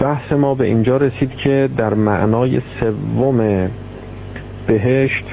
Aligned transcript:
بحث 0.00 0.32
ما 0.32 0.54
به 0.54 0.64
اینجا 0.64 0.96
رسید 0.96 1.36
که 1.36 1.68
در 1.76 1.94
معنای 1.94 2.60
سوم 2.80 3.70
بهشت 4.66 5.24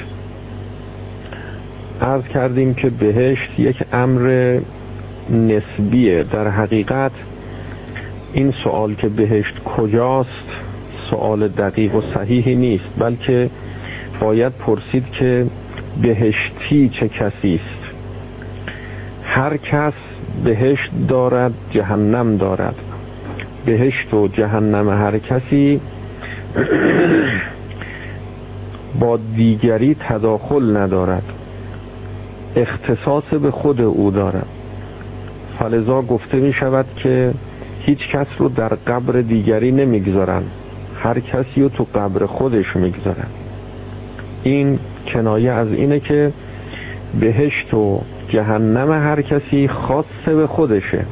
عرض 2.02 2.24
کردیم 2.24 2.74
که 2.74 2.90
بهشت 2.90 3.60
یک 3.60 3.84
امر 3.94 4.60
نسبیه. 5.30 6.24
در 6.24 6.48
حقیقت 6.48 7.12
این 8.34 8.54
سوال 8.64 8.96
که 8.96 9.10
بهشت 9.10 9.60
کجاست 9.64 10.50
سوال 11.10 11.48
دقیق 11.48 11.96
و 11.96 12.02
صحیحی 12.14 12.56
نیست 12.56 12.90
بلکه 12.98 13.50
باید 14.22 14.54
پرسید 14.54 15.12
که 15.12 15.48
بهشتی 16.02 16.90
چه 16.90 17.10
کسی 17.10 17.56
است. 17.56 17.96
هر 19.24 19.58
کس 19.58 19.94
بهشت 20.44 20.92
دارد 21.08 21.54
جهنم 21.72 22.38
دارد. 22.38 22.76
بهشت 23.66 24.14
و 24.14 24.28
جهنم 24.28 24.90
هر 24.90 25.18
کسی 25.18 25.82
با 29.00 29.20
دیگری 29.36 29.96
تداخل 30.00 30.78
ندارد. 30.78 31.24
اختصاص 32.56 33.24
به 33.24 33.52
خود 33.52 33.82
او 33.82 34.12
دارد. 34.12 34.48
فلذا 35.60 36.02
گفته 36.02 36.38
می 36.38 36.54
شود 36.54 36.86
که 36.96 37.34
هیچ 37.80 38.10
کس 38.10 38.28
رو 38.38 38.50
در 38.50 38.70
قبر 38.70 39.22
دیگری 39.22 39.72
نمی‌گذارن 39.72 40.44
هر 40.96 41.20
کسی 41.20 41.62
رو 41.62 41.70
تو 41.70 41.88
قبر 41.96 42.26
خودش 42.26 42.76
می‌گذارن 42.76 43.28
این 44.44 44.80
کنایه 45.08 45.52
از 45.52 45.68
اینه 45.74 46.00
که 46.00 46.34
بهشت 47.20 47.74
و 47.74 48.02
جهنم 48.28 48.92
هر 48.92 49.22
کسی 49.22 49.68
خاصه 49.68 50.36
به 50.36 50.48
خودشه. 50.48 51.06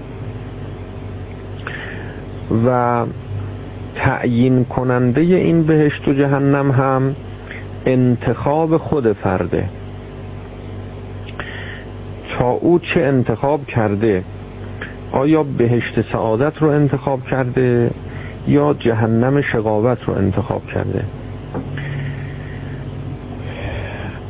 و 2.65 3.05
تعیین 3.95 4.65
کننده 4.65 5.21
این 5.21 5.63
بهشت 5.63 6.07
و 6.07 6.13
جهنم 6.13 6.71
هم 6.71 7.15
انتخاب 7.85 8.77
خود 8.77 9.13
فرده. 9.13 9.69
تا 12.37 12.49
او 12.49 12.79
چه 12.79 13.01
انتخاب 13.01 13.65
کرده؟ 13.65 14.23
آیا 15.11 15.43
بهشت 15.43 16.11
سعادت 16.11 16.57
رو 16.57 16.69
انتخاب 16.69 17.25
کرده 17.25 17.91
یا 18.47 18.73
جهنم 18.73 19.41
شقاوت 19.41 20.03
رو 20.03 20.13
انتخاب 20.13 20.67
کرده؟ 20.67 21.05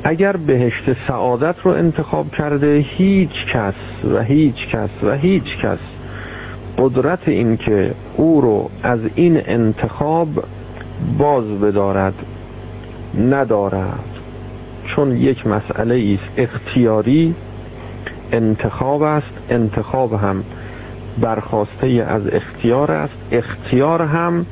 اگر 0.03 0.37
بهشت 0.37 0.83
سعادت 1.07 1.55
رو 1.63 1.71
انتخاب 1.71 2.31
کرده 2.31 2.77
هیچ 2.77 3.45
کس 3.53 3.73
و 4.13 4.21
هیچ 4.23 4.67
کس 4.67 4.89
و 5.03 5.11
هیچ 5.11 5.57
کس 5.57 5.79
قدرت 6.77 7.27
این 7.27 7.57
که 7.57 7.93
او 8.17 8.41
رو 8.41 8.69
از 8.83 8.99
این 9.15 9.41
انتخاب 9.45 10.27
باز 11.17 11.45
بدارد 11.45 12.13
ندارد. 13.19 13.99
چون 14.85 15.17
یک 15.17 15.47
مسئله 15.47 16.13
است 16.13 16.31
اختیاری 16.37 17.35
انتخاب 18.31 19.01
است 19.01 19.33
انتخاب 19.49 20.13
هم 20.13 20.43
برخواسته 21.21 21.87
از 21.87 22.21
اختیار 22.27 22.91
است. 22.91 23.13
اختیار 23.31 24.01
هم 24.01 24.45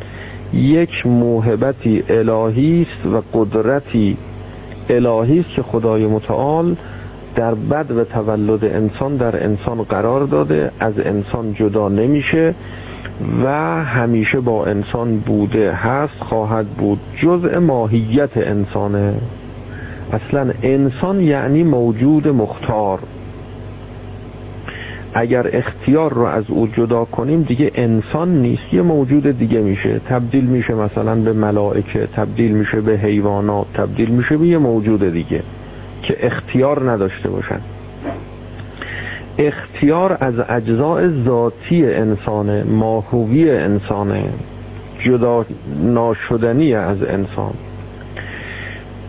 یک 0.53 1.06
موهبتی 1.06 2.03
الهی 2.09 2.88
است 2.90 3.06
و 3.06 3.22
قدرتی 3.34 4.18
الهی 4.90 5.40
است 5.40 5.50
که 5.56 5.63
خدای 5.63 6.07
متعال 6.07 6.75
در 7.36 7.56
بد 7.56 7.92
و 7.92 8.03
تولد 8.03 8.66
انسان 8.66 9.18
در 9.18 9.44
انسان 9.44 9.84
قرار 9.84 10.25
داده 10.25 10.72
از 10.80 10.94
انسان 11.00 11.53
جدا 11.53 11.90
نمیشه 11.90 12.56
و 13.44 13.50
همیشه 13.84 14.40
با 14.40 14.66
انسان 14.66 15.18
بوده 15.18 15.74
هست 15.74 16.19
خواهد 16.19 16.68
بود 16.68 17.00
جزء 17.16 17.59
ماهیت 17.59 18.38
انسانه. 18.38 19.14
اصلا 20.14 20.53
انسان 20.64 21.22
یعنی 21.22 21.64
موجود 21.64 22.28
مختار. 22.28 23.00
اگر 25.13 25.50
اختیار 25.53 26.13
رو 26.13 26.24
از 26.24 26.44
او 26.48 26.68
جدا 26.68 27.06
کنیم 27.06 27.42
دیگه 27.42 27.72
انسان 27.75 28.42
نیست 28.42 28.74
یه 28.74 28.81
موجود 28.81 29.38
دیگه 29.38 29.62
میشه. 29.62 30.02
تبدیل 30.09 30.46
میشه 30.46 30.74
مثلا 30.74 31.16
به 31.16 31.34
ملائکه 31.34 32.08
تبدیل 32.16 32.52
میشه 32.52 32.81
به 32.81 32.98
حیوانات 32.98 33.66
تبدیل 33.74 34.09
میشه 34.09 34.38
به 34.38 34.48
یه 34.48 34.58
موجود 34.58 35.12
دیگه. 35.12 35.44
که 36.01 36.25
اختیار 36.25 36.91
نداشته 36.91 37.29
باشن. 37.29 37.62
اختیار 39.38 40.17
از 40.22 40.34
اجزاء 40.50 41.09
ذاتی 41.25 41.94
انسان 41.94 42.63
ماهوی 42.63 43.51
انسان 43.51 44.23
جدا 45.00 45.45
ناشدنی 45.84 46.73
از 46.73 47.03
انسان. 47.03 47.53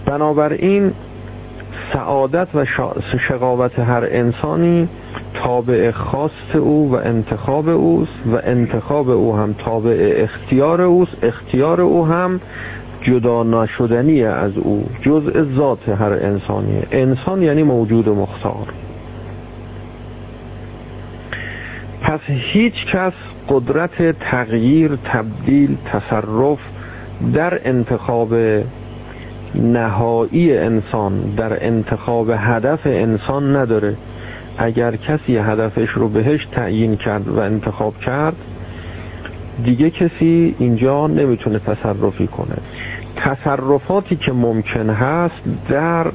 بنابراین 0.06 0.92
سعادت 1.92 2.48
و 2.54 2.64
شقاوت 3.18 3.78
هر 3.78 4.08
انسانی 4.10 4.88
تابع 5.34 5.90
خاص 5.90 6.54
او 6.54 6.92
و 6.92 6.94
انتخاب 6.94 7.68
اوست 7.68 8.12
و 8.32 8.36
انتخاب 8.44 9.10
او 9.10 9.36
هم 9.36 9.52
تابع 9.52 10.12
اختیار 10.16 10.82
اوست 10.82 11.16
اختیار 11.22 11.80
او 11.80 12.06
هم 12.06 12.40
جدا 13.02 13.42
نشدنی 13.42 14.24
از 14.24 14.52
او 14.56 14.84
جزء 15.02 15.44
ذات 15.56 15.88
هر 15.88 16.12
انسانیه. 16.12 16.86
انسان 16.92 17.42
یعنی 17.42 17.62
موجود 17.62 18.08
مختار. 18.08 18.66
پس 22.02 22.20
هیچ 22.26 22.86
کس 22.92 23.12
قدرت 23.48 24.18
تغییر 24.20 24.98
تبدیل 25.04 25.76
تصرف 25.84 26.58
در 27.34 27.60
انتخاب 27.64 28.34
نهایی 29.54 30.58
انسان 30.58 31.34
در 31.36 31.66
انتخاب 31.66 32.30
هدف 32.30 32.80
انسان 32.86 33.56
نداره. 33.56 33.96
اگر 34.58 34.96
کسی 34.96 35.36
هدفش 35.36 35.90
رو 35.90 36.08
بهش 36.08 36.46
تعیین 36.52 36.96
کرد 36.96 37.28
و 37.28 37.38
انتخاب 37.38 37.98
کرد 37.98 38.36
دیگه 39.64 39.90
کسی 39.90 40.54
اینجا 40.58 41.06
نمی‌تونه 41.06 41.58
تصرفی 41.58 42.26
کنه. 42.26 42.56
تصرفاتی 43.16 44.16
که 44.16 44.32
ممکن 44.32 44.90
هست 44.90 45.42
در 45.68 46.12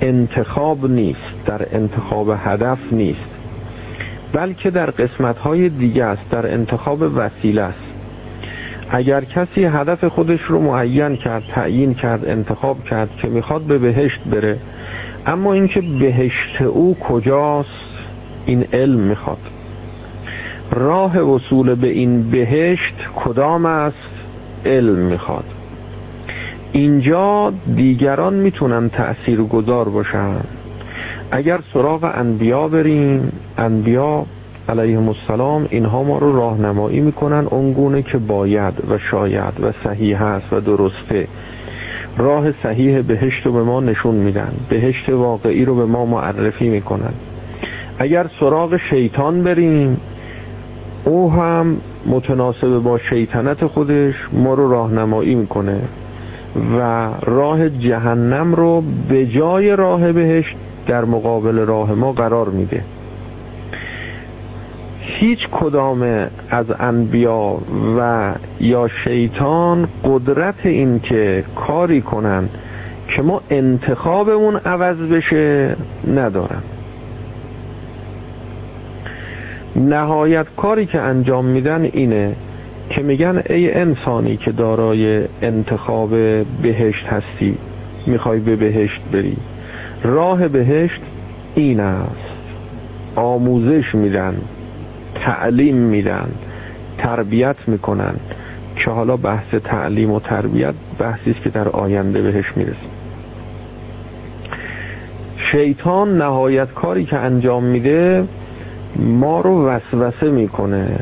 انتخاب 0.00 0.90
نیست 0.90 1.34
در 1.46 1.66
انتخاب 1.72 2.28
هدف 2.38 2.78
نیست. 2.92 3.30
بلکه 4.32 4.70
در 4.70 4.90
قسمت 4.90 5.38
های 5.38 5.68
دیگه 5.68 6.04
است 6.04 6.22
در 6.30 6.52
انتخاب 6.54 7.02
وسیله 7.02 7.62
است. 7.62 7.78
اگر 8.90 9.24
کسی 9.24 9.64
هدف 9.64 10.04
خودش 10.04 10.40
رو 10.40 10.60
معین 10.60 11.16
کرد 11.16 11.42
تعیین 11.54 11.94
کرد 11.94 12.28
انتخاب 12.28 12.84
کرد 12.84 13.10
که 13.16 13.28
می‌خواد 13.28 13.62
به 13.62 13.78
بهشت 13.78 14.20
بره 14.20 14.58
اما 15.26 15.52
اینکه 15.52 15.80
بهشت 15.80 16.62
او 16.62 16.96
کجاست 17.00 17.68
این 18.46 18.64
علم 18.72 19.00
می‌خواد. 19.00 19.38
راه 20.72 21.18
وصول 21.18 21.74
به 21.74 21.88
این 21.88 22.30
بهشت 22.30 22.94
کدام 23.24 23.66
است؟ 23.66 23.96
علم 24.66 24.98
می‌خواد. 24.98 25.44
اینجا 26.72 27.52
دیگران 27.76 28.34
می‌تونن 28.34 28.88
تأثیر 28.88 29.42
گذار 29.42 29.88
باشن. 29.88 30.36
اگر 31.30 31.60
سراغ 31.72 32.10
انبیا 32.14 32.68
بریم 32.68 33.32
انبیا 33.58 34.26
علیهم 34.68 35.08
السلام 35.08 35.66
اینها 35.70 36.02
ما 36.02 36.18
رو 36.18 36.36
راهنمایی 36.36 37.00
می‌کنن 37.00 37.46
اونگونه 37.50 38.02
که 38.02 38.18
باید 38.18 38.74
و 38.90 38.98
شاید 38.98 39.60
و 39.62 39.72
صحیح 39.84 40.22
هست 40.22 40.52
و 40.52 40.60
درسته. 40.60 41.28
راه 42.16 42.52
صحیح 42.62 43.02
بهشت 43.02 43.46
رو 43.46 43.52
به 43.52 43.62
ما 43.62 43.80
نشون 43.80 44.14
میدن. 44.14 44.52
بهشت 44.68 45.08
واقعی 45.08 45.64
رو 45.64 45.74
به 45.74 45.84
ما 45.84 46.06
معرفی 46.06 46.68
می‌کنن. 46.68 47.12
اگر 47.98 48.26
سراغ 48.40 48.76
شیطان 48.76 49.42
بریم 49.42 50.00
او 51.04 51.32
هم 51.32 51.76
متناسب 52.06 52.78
با 52.78 52.98
شیطنت 52.98 53.66
خودش 53.66 54.28
ما 54.32 54.54
رو 54.54 54.70
راهنمایی 54.70 55.34
می‌کنه 55.34 55.80
و 56.78 57.08
راه 57.22 57.68
جهنم 57.68 58.54
رو 58.54 58.82
به 59.08 59.26
جای 59.26 59.76
راه 59.76 60.12
بهشت 60.12 60.56
در 60.86 61.04
مقابل 61.04 61.58
راه 61.58 61.94
ما 61.94 62.12
قرار 62.12 62.48
میده. 62.48 62.84
هیچ 65.00 65.48
کدام 65.48 66.26
از 66.50 66.66
انبیا 66.78 67.58
و 67.98 68.32
یا 68.60 68.88
شیطان 68.88 69.88
قدرت 70.04 70.66
این 70.66 71.00
که 71.00 71.44
کاری 71.56 72.00
کنن 72.00 72.48
که 73.08 73.22
ما 73.22 73.40
انتخابمون 73.50 74.56
عوض 74.56 74.96
بشه 74.96 75.76
ندارن. 76.14 76.62
نهایت 79.88 80.46
کاری 80.56 80.86
که 80.86 81.00
انجام 81.00 81.44
میدن 81.44 81.82
اینه 81.82 82.36
که 82.90 83.02
میگن 83.02 83.42
ای 83.50 83.72
انسانی 83.72 84.36
که 84.36 84.52
دارای 84.52 85.24
انتخاب 85.42 86.10
بهشت 86.62 87.06
هستی 87.06 87.56
می‌خوای 88.06 88.40
به 88.40 88.56
بهشت 88.56 89.00
بری. 89.12 89.36
راه 90.02 90.48
بهشت 90.48 91.00
این 91.54 91.80
است. 91.80 92.36
آموزش 93.16 93.94
میدن 93.94 94.36
تعلیم 95.14 95.76
میدن 95.76 96.30
تربیت 96.98 97.56
می‌کنن. 97.66 98.14
که 98.76 98.90
حالا 98.90 99.16
بحث 99.16 99.54
تعلیم 99.64 100.10
و 100.10 100.20
تربیت 100.20 100.74
بحثی 100.98 101.30
است 101.30 101.42
که 101.42 101.50
در 101.50 101.68
آینده 101.68 102.22
بهش 102.22 102.52
می‌رسیم. 102.56 102.90
شیطان 105.36 106.18
نهایت 106.18 106.68
کاری 106.74 107.04
که 107.04 107.16
انجام 107.16 107.64
میده 107.64 108.24
ما 108.96 109.40
رو 109.40 109.66
وسوسه 109.66 110.30
می‌کنه. 110.30 111.00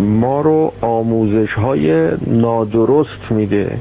ما 0.00 0.40
رو 0.40 0.72
آموزش 0.80 1.54
های 1.54 2.08
نادرست 2.26 3.30
میده. 3.30 3.78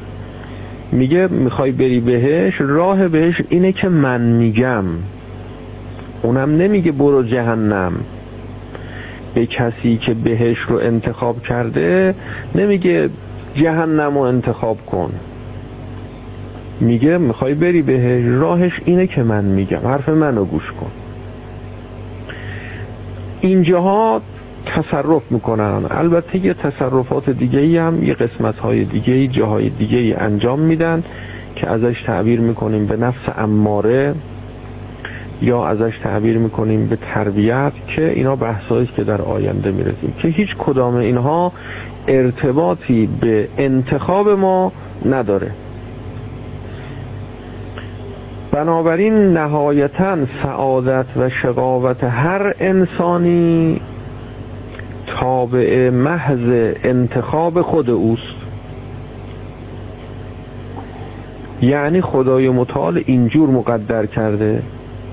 میگه 0.92 1.28
می‌خوای 1.28 1.72
بری 1.72 2.00
بهش 2.00 2.62
راه 2.62 3.08
بهش 3.08 3.42
اینه 3.50 3.72
که 3.72 3.90
من 3.90 4.22
میگم. 4.22 4.84
اونم 6.22 6.58
نمیگه 6.58 6.92
برو 6.92 7.24
جهنم. 7.24 7.94
به 9.34 9.46
کسی 9.46 9.98
که 9.98 10.14
بهش 10.14 10.60
رو 10.60 10.78
انتخاب 10.78 11.44
کرده 11.44 12.16
نمیگه 12.56 13.10
جهنم 13.54 14.18
رو 14.18 14.22
انتخاب 14.22 14.86
کن. 14.86 15.12
میگه 16.80 17.18
می‌خوای 17.18 17.54
بری 17.54 17.82
بهش 17.82 18.26
راهش 18.26 18.82
اینه 18.86 19.08
که 19.08 19.24
من 19.24 19.46
میگم. 19.46 19.80
حرف 19.84 20.10
منو 20.10 20.46
گوش 20.46 20.72
کن. 20.72 20.92
اینجاها 23.42 24.22
تصرف 24.66 25.22
می‌کنن. 25.30 25.86
البته 25.90 26.46
یه 26.46 26.54
تصرفات 26.54 27.30
دیگه 27.30 27.60
ای 27.60 27.78
هم 27.78 28.04
یه 28.04 28.14
قسمت 28.14 28.60
های 28.60 28.84
دیگه 28.86 29.14
ای 29.14 29.28
جاهای 29.28 29.70
دیگه 29.70 29.98
ای 29.98 30.14
انجام 30.14 30.60
میدن 30.60 31.04
که 31.56 31.70
ازش 31.70 32.04
تعبیر 32.06 32.40
می‌کنیم 32.40 32.86
به 32.86 32.98
نفس 32.98 33.30
اماره 33.38 34.16
یا 35.42 35.66
ازش 35.66 35.98
تعبیر 36.04 36.38
می‌کنیم 36.38 36.88
به 36.88 36.96
تربیت 36.96 37.72
که 37.88 38.10
اینا 38.10 38.36
بحثایی 38.36 38.90
که 38.96 39.04
در 39.04 39.22
آینده 39.22 39.72
می‌رسیم. 39.72 40.14
که 40.22 40.28
هیچ 40.28 40.56
کدام 40.58 40.96
اینها 40.96 41.52
ارتباطی 42.08 43.10
به 43.22 43.48
انتخاب 43.58 44.30
ما 44.30 44.72
نداره. 45.06 45.52
بنابراین 48.52 49.14
نهایتا 49.14 50.18
سعادت 50.44 51.06
و 51.18 51.30
شقاوت 51.30 52.04
هر 52.04 52.54
انسانی 52.60 53.82
تابع 55.08 55.90
محض 55.90 56.74
انتخاب 56.84 57.62
خود 57.62 57.90
اوست. 57.90 58.36
یعنی 61.62 62.02
خدای 62.02 62.50
متعال 62.50 63.04
اینجور 63.06 63.50
مقدر 63.50 64.06
کرده 64.06 64.62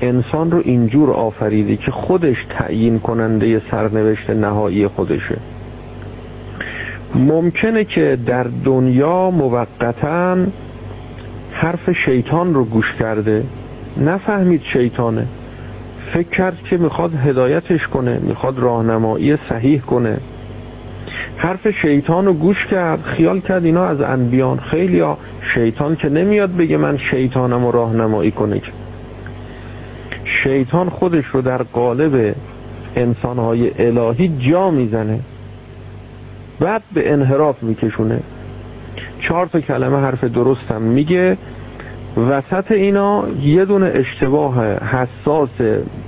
انسان 0.01 0.51
رو 0.51 0.63
اینجور 0.65 1.11
آفریده 1.11 1.77
که 1.77 1.91
خودش 1.91 2.47
تعیین 2.51 2.99
کننده 2.99 3.63
سرنوشت 3.71 4.31
نهایی 4.31 4.89
خودشه. 4.89 5.37
ممکنه 7.15 7.85
که 7.85 8.19
در 8.27 8.47
دنیا 8.65 9.31
موقتا 9.31 10.37
حرف 11.59 11.93
شیطان 11.93 12.55
رو 12.55 12.65
گوش 12.65 12.95
کرده 12.95 13.45
نفهمید 13.97 14.63
شیطانه. 14.63 15.27
فکر 16.13 16.29
کرد 16.29 16.63
که 16.65 16.77
می‌خواد 16.77 17.15
هدایتش 17.15 17.89
کنه 17.89 18.19
می‌خواد 18.19 18.59
راهنمایی 18.59 19.37
صحیح 19.49 19.81
کنه. 19.81 20.19
حرف 21.37 21.71
شیطان 21.71 22.27
رو 22.27 22.33
گوش 22.33 22.67
کرد 22.67 23.03
خیال 23.03 23.41
کرد 23.41 23.65
اینا 23.65 23.85
از 23.85 24.01
انبیان 24.01 24.59
خیلی 24.59 25.01
ها 25.01 25.19
شیطان 25.41 25.97
که 25.97 26.09
نمیاد 26.09 26.57
بگه 26.57 26.77
من 26.77 26.97
شیطانم 26.97 27.65
و 27.65 27.73
راهنمایی 27.73 28.31
کنه. 28.31 28.61
شیطان 30.25 30.89
خودش 30.89 31.27
رو 31.27 31.43
در 31.43 31.63
قالب 31.63 32.35
انسانهای 32.97 33.71
الهی 33.79 34.37
جا 34.51 34.71
می‌زنه. 34.71 35.21
بعد 36.61 36.83
به 36.95 37.13
انحراف 37.13 37.63
میکشونه. 37.63 38.21
چهار 39.21 39.47
تا 39.47 39.61
کلمه 39.61 39.97
حرف 39.97 40.25
درستم 40.25 40.83
میگه. 40.83 41.37
وسط 42.31 42.73
اینا 42.73 43.25
یه 43.43 43.65
دونه 43.65 43.93
اشتباه 43.95 44.65
حساس 44.67 45.49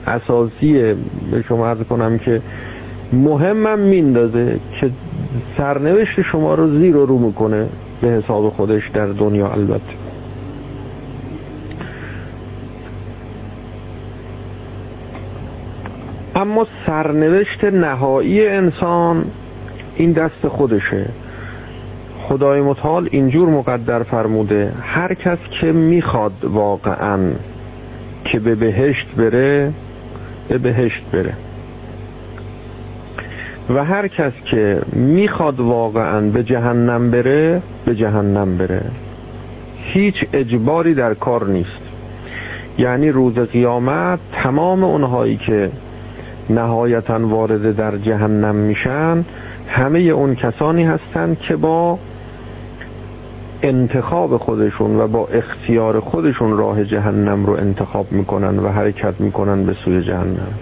اساسی 0.06 0.94
به 1.30 1.42
شما 1.48 1.68
عرض 1.68 1.82
کنم 1.90 2.18
که 2.18 2.42
مهمم 3.12 3.78
میندازه 3.78 4.58
که 4.80 4.90
سرنوشت 5.56 6.20
شما 6.22 6.54
رو 6.54 6.78
زیر 6.78 6.96
و 6.96 7.06
رو 7.06 7.18
می‌کنه 7.18 7.68
به 8.00 8.08
حساب 8.08 8.48
خودش 8.48 8.88
در 8.88 9.06
دنیا 9.06 9.52
البته. 9.52 9.94
اما 16.34 16.66
سرنوشت 16.86 17.64
نهایی 17.64 18.46
انسان 18.46 19.24
این 19.96 20.12
دست 20.12 20.48
خودشه. 20.48 21.08
خدای 22.28 22.60
متعال 22.60 23.08
اینجور 23.10 23.48
مقدر 23.48 24.02
فرموده 24.02 24.72
هر 24.82 25.14
کس 25.14 25.38
که 25.60 25.72
می‌خواد 25.72 26.32
واقعا 26.44 27.18
که 28.24 28.38
به 28.38 28.54
بهشت 28.54 29.06
بره 29.16 29.72
به 30.48 30.58
بهشت 30.58 31.04
بره. 31.12 31.34
و 33.70 33.84
هر 33.84 34.08
کس 34.08 34.32
که 34.50 34.80
می‌خواد 34.92 35.60
واقعا 35.60 36.20
به 36.20 36.42
جهنم 36.42 37.10
بره 37.10 37.62
به 37.84 37.94
جهنم 37.94 38.56
بره. 38.56 38.82
هیچ 39.76 40.24
اجباری 40.32 40.94
در 40.94 41.14
کار 41.14 41.46
نیست. 41.46 41.82
یعنی 42.78 43.10
روز 43.10 43.34
قیامت 43.38 44.18
تمام 44.32 44.84
اونهایی 44.84 45.36
که 45.36 45.70
نهایتا 46.50 47.26
وارد 47.26 47.76
در 47.76 47.96
جهنم 47.96 48.54
میشن 48.54 49.24
همه 49.68 49.98
اون 49.98 50.34
کسانی 50.34 50.84
هستند 50.84 51.38
که 51.38 51.56
با 51.56 51.98
انتخاب 53.62 54.36
خودشون 54.36 54.96
و 55.00 55.06
با 55.06 55.26
اختیار 55.26 56.00
خودشون 56.00 56.56
راه 56.56 56.84
جهنم 56.84 57.46
رو 57.46 57.52
انتخاب 57.52 58.12
می‌کنن 58.12 58.58
و 58.58 58.68
حرکت 58.68 59.14
می‌کنن 59.18 59.64
به 59.66 59.74
سوی 59.84 60.02
جهنم. 60.02 60.54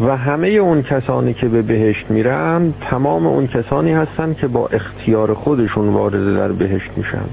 و 0.00 0.16
همه 0.16 0.48
اون 0.48 0.82
کسانی 0.82 1.34
که 1.34 1.48
به 1.48 1.62
بهشت 1.62 2.10
میرن 2.10 2.74
تمام 2.80 3.26
اون 3.26 3.46
کسانی 3.46 3.92
هستن 3.92 4.34
که 4.34 4.46
با 4.46 4.68
اختیار 4.68 5.34
خودشون 5.34 5.88
وارد 5.88 6.36
در 6.36 6.52
بهشت 6.52 6.90
میشن. 6.96 7.24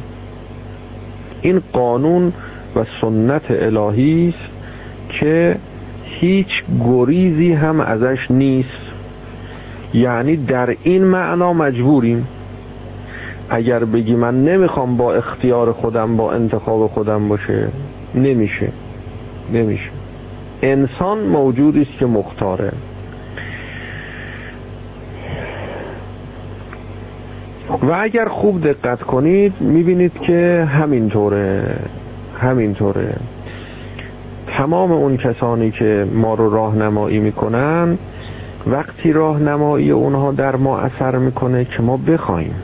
این 1.42 1.62
قانون 1.74 2.34
و 2.76 2.86
سنت 3.02 3.44
الهی 3.50 4.34
است 4.36 4.52
که 5.10 5.56
هیچ 6.04 6.64
گریزی 6.86 7.54
هم 7.54 7.80
ازش 7.80 8.32
نیست. 8.32 8.82
یعنی 9.94 10.38
در 10.38 10.76
این 10.84 11.04
معنا 11.04 11.54
مجبوریم 11.54 12.28
اگر 13.50 13.86
بگی 13.86 14.16
من 14.16 14.46
نمی‌خوام 14.46 14.98
با 14.98 15.14
اختیار 15.14 15.74
خودم 15.74 16.18
با 16.18 16.32
انتخاب 16.32 16.88
خودم 16.88 17.28
باشه 17.28 17.68
نمیشه. 18.16 18.70
نمیشه. 19.54 19.90
انسان 20.62 21.20
موجودی 21.20 21.82
است 21.82 22.00
که 22.00 22.06
مختاره. 22.06 22.72
و 27.82 27.92
اگر 28.00 28.28
خوب 28.28 28.68
دقت 28.68 29.04
کنید 29.04 29.54
می‌بینید 29.60 30.20
که 30.20 30.68
همینطوره. 30.70 31.64
همینطوره. 32.40 33.16
تمام 34.48 34.92
اون 34.92 35.18
کسانی 35.18 35.72
که 35.72 36.08
ما 36.14 36.34
رو 36.34 36.50
راهنمایی 36.50 37.20
می‌کنن 37.20 37.98
وقتی 38.68 39.14
راهنمایی 39.14 39.92
اونها 39.92 40.32
در 40.32 40.56
ما 40.56 40.80
اثر 40.80 41.16
می‌کنه 41.16 41.66
که 41.66 41.82
ما 41.82 41.98
بخوایم. 41.98 42.56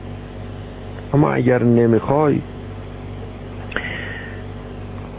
اما 1.14 1.32
اگر 1.32 1.64
نمی‌خوای 1.64 2.42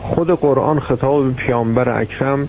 خود 0.02 0.30
قرآن 0.30 0.80
خطاب 0.80 1.32
پیامبر 1.32 2.00
اکرم 2.00 2.48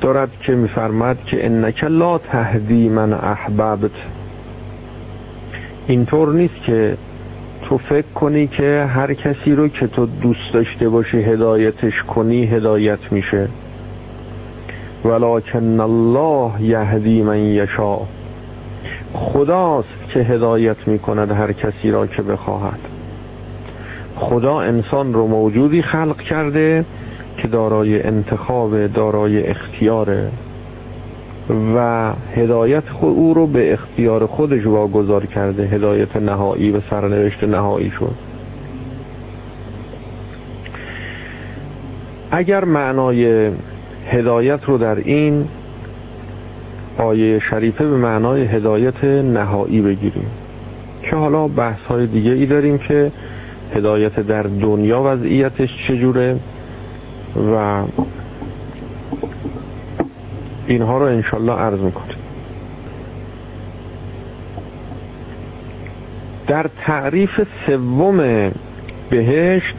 دارد 0.00 0.30
که 0.40 0.52
میفرماد 0.52 1.24
که 1.24 1.46
انک 1.46 1.84
لا 1.84 2.18
تهدی 2.18 2.88
من 2.88 3.12
احببت 3.12 3.90
اینطور 5.86 6.32
نیست 6.32 6.62
که 6.66 6.96
تو 7.62 7.78
فکر 7.78 8.06
کنی 8.14 8.46
که 8.46 8.86
هر 8.88 9.14
کسی 9.14 9.54
رو 9.54 9.68
که 9.68 9.86
تو 9.86 10.06
دوست 10.06 10.52
داشته 10.52 10.88
باشی 10.88 11.18
هدایتش 11.18 12.02
کنی 12.02 12.46
هدایت 12.46 13.12
میشه. 13.12 13.48
ولکن 15.04 15.80
الله 15.80 16.62
یهدی 16.62 17.22
من 17.22 17.38
یشا 17.38 17.98
خداست 19.14 20.08
که 20.08 20.20
هدایت 20.20 20.88
می 20.88 20.98
کند 20.98 21.30
هر 21.30 21.52
کسی 21.52 21.90
را 21.90 22.06
که 22.06 22.22
بخواهد. 22.22 22.78
خدا 24.16 24.60
انسان 24.60 25.14
رو 25.14 25.26
موجودی 25.26 25.82
خلق 25.82 26.20
کرده 26.20 26.84
که 27.36 27.48
دارای 27.48 28.02
انتخاب 28.02 28.86
دارای 28.86 29.46
اختیاره 29.46 30.30
و 31.76 32.12
هدایت 32.34 32.88
خود 32.88 33.14
او 33.16 33.34
رو 33.34 33.46
به 33.46 33.72
اختیار 33.72 34.26
خودش 34.26 34.66
واگذار 34.66 35.26
کرده 35.26 35.62
هدایت 35.62 36.16
نهایی 36.16 36.70
و 36.70 36.80
سرنوشت 36.90 37.44
نهایی 37.44 37.90
شد. 37.90 38.14
اگر 42.30 42.64
معنای 42.64 43.50
هدایت 44.06 44.64
رو 44.64 44.78
در 44.78 44.96
این 44.96 45.48
آیه 46.98 47.38
شریفه 47.38 47.86
به 47.86 47.96
معنای 47.96 48.44
هدایت 48.44 49.04
نهایی 49.04 49.82
بگیریم. 49.82 50.26
که 51.02 51.16
حالا 51.16 51.48
بحث 51.48 51.80
های 51.80 52.06
دیگه 52.06 52.30
ای 52.30 52.46
داریم 52.46 52.78
که 52.78 53.12
هدایت 53.74 54.20
در 54.20 54.42
دنیا 54.42 55.02
وضعیتش 55.04 55.88
چجوره 55.88 56.36
و 57.54 57.82
اینها 60.66 60.98
رو 60.98 61.04
انشالله 61.04 61.52
عرض 61.52 61.80
می‌کنیم. 61.80 62.16
در 66.46 66.70
تعریف 66.84 67.40
سوم 67.66 68.50
بهشت 69.10 69.76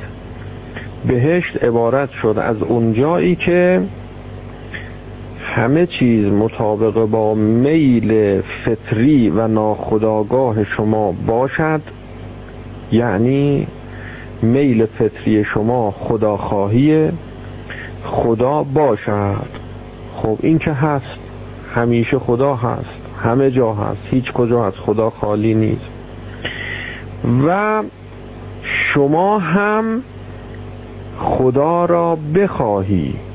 بهشت 1.08 1.64
عبارت 1.64 2.12
شد 2.12 2.36
از 2.38 2.62
اونجایی 2.62 3.36
که 3.36 3.82
همه 5.58 5.86
چیز 5.86 6.26
مطابق 6.26 7.06
با 7.06 7.34
میل 7.34 8.42
فطری 8.42 9.30
و 9.30 9.48
ناخداگاه 9.48 10.64
شما 10.64 11.12
باشد 11.12 11.82
یعنی 12.92 13.68
میل 14.42 14.86
فطری 14.86 15.44
شما 15.44 15.92
خداخواهی 15.92 17.12
خدا 18.04 18.64
باشد. 18.64 19.50
خب 20.16 20.38
این 20.40 20.58
که 20.58 20.72
هست 20.72 21.20
همیشه 21.76 22.20
خدا 22.20 22.56
هست 22.56 23.00
همه 23.20 23.52
جا 23.52 23.74
هست 23.74 24.02
هیچ 24.04 24.32
کجا 24.32 24.66
از 24.66 24.74
خدا 24.74 25.10
خالی 25.10 25.54
نیست. 25.54 25.90
و 27.48 27.84
شما 28.62 29.40
هم 29.40 30.02
خدا 31.20 31.86
را 31.86 32.18
بخواهی. 32.36 33.27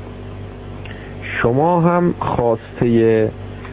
شما 1.32 1.80
هم 1.80 2.14
خواسته 2.20 3.30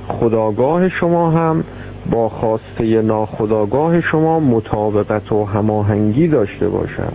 خداگاه 0.07 0.89
شما 0.89 1.31
هم 1.31 1.63
با 2.11 2.29
خواسته 2.29 3.01
ناخداگاه 3.01 4.01
شما 4.01 4.39
مطابقت 4.39 5.31
و 5.31 5.45
هماهنگی 5.45 6.27
داشته 6.27 6.69
باشد 6.69 7.13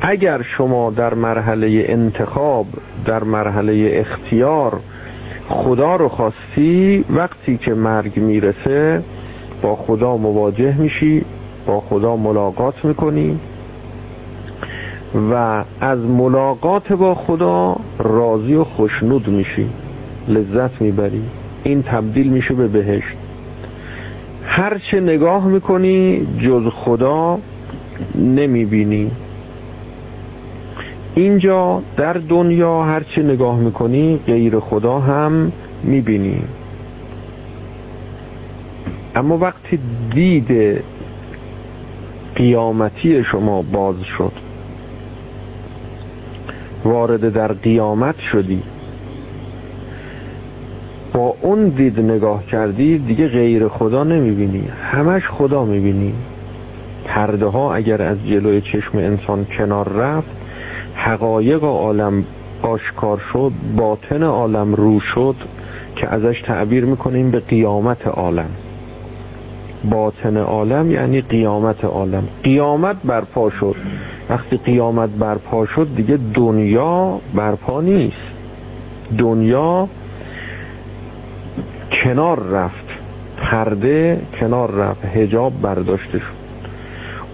اگر 0.00 0.42
شما 0.42 0.90
در 0.90 1.14
مرحله 1.14 1.84
انتخاب 1.88 2.66
در 3.04 3.24
مرحله 3.24 3.90
اختیار 3.92 4.80
خدا 5.48 5.96
رو 5.96 6.08
خواستی 6.08 7.04
وقتی 7.10 7.56
که 7.56 7.74
مرگ 7.74 8.16
می‌رسه 8.16 9.02
با 9.62 9.76
خدا 9.76 10.16
مواجه 10.16 10.78
میشی 10.78 11.24
با 11.66 11.80
خدا 11.80 12.16
ملاقات 12.16 12.84
می‌کنی. 12.84 13.38
و 15.14 15.64
از 15.80 15.98
ملاقات 15.98 16.92
با 16.92 17.14
خدا 17.14 17.76
راضی 17.98 18.54
و 18.54 18.64
خوشنود 18.64 19.28
میشی 19.28 19.66
لذت 20.28 20.80
می‌بری 20.80 21.22
این 21.64 21.82
تبدیل 21.82 22.28
میشه 22.28 22.54
به 22.54 22.68
بهشت. 22.68 23.16
هرچه 24.44 25.00
نگاه 25.00 25.46
می‌کنی 25.46 26.26
جز 26.38 26.68
خدا 26.68 27.38
نمی‌بینی. 28.14 29.10
اینجا 31.14 31.82
در 31.96 32.12
دنیا 32.12 32.82
هرچه 32.82 33.22
نگاه 33.22 33.58
می‌کنی 33.58 34.20
غیر 34.26 34.60
خدا 34.60 34.98
هم 34.98 35.52
می‌بینی. 35.82 36.42
اما 39.14 39.38
وقتی 39.38 39.78
دید 40.14 40.80
قیامتی 42.34 43.24
شما 43.24 43.62
باز 43.62 43.96
شد 44.18 44.32
وارد 46.84 47.32
در 47.32 47.52
قیامت 47.52 48.18
شدی. 48.18 48.62
با 51.12 51.34
اون 51.42 51.68
دید 51.68 52.00
نگاه 52.00 52.46
کردی 52.46 52.98
دیگه 52.98 53.28
غیر 53.28 53.68
خدا 53.68 54.04
نمی‌بینی. 54.04 54.68
همش 54.82 55.28
خدا 55.28 55.64
می‌بینی. 55.64 56.14
پرده 57.04 57.46
ها 57.46 57.74
اگر 57.74 58.02
از 58.02 58.26
جلوی 58.26 58.60
چشم 58.60 58.98
انسان 58.98 59.46
کنار 59.58 59.88
رفت 59.88 60.28
حقایق 60.94 61.64
عالم 61.64 62.24
آشکار 62.62 63.18
شد 63.32 63.52
باطن 63.76 64.22
عالم 64.22 64.74
رو 64.74 65.00
شد 65.00 65.34
که 65.96 66.08
ازش 66.08 66.42
تعبیر 66.42 66.84
می‌کنیم 66.84 67.30
به 67.30 67.40
قیامت 67.40 68.06
عالم. 68.06 68.50
باطن 69.90 70.36
عالم 70.36 70.90
یعنی 70.90 71.20
قیامت 71.20 71.84
عالم. 71.84 72.28
قیامت 72.42 72.96
برپا 73.04 73.50
شد. 73.50 73.76
وقتی 74.30 74.56
قیامت 74.56 75.10
برپا 75.10 75.66
شد 75.66 75.88
دیگه 75.96 76.18
دنیا 76.34 77.20
برپا 77.34 77.80
نیست. 77.80 78.16
دنیا 79.18 79.88
کنار 81.90 82.42
رفت. 82.42 82.86
پرده 83.36 84.20
کنار 84.40 84.70
رفت. 84.70 85.04
هجاب 85.04 85.60
برداشته 85.62 86.18
شد. 86.18 86.46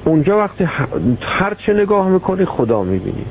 اونجا 0.05 0.39
وقتی 0.39 0.65
هر 1.21 1.55
چه 1.55 1.75
نگاه 1.75 2.09
می‌کنی 2.09 2.45
خدا 2.45 2.83
می‌بینی. 2.83 3.25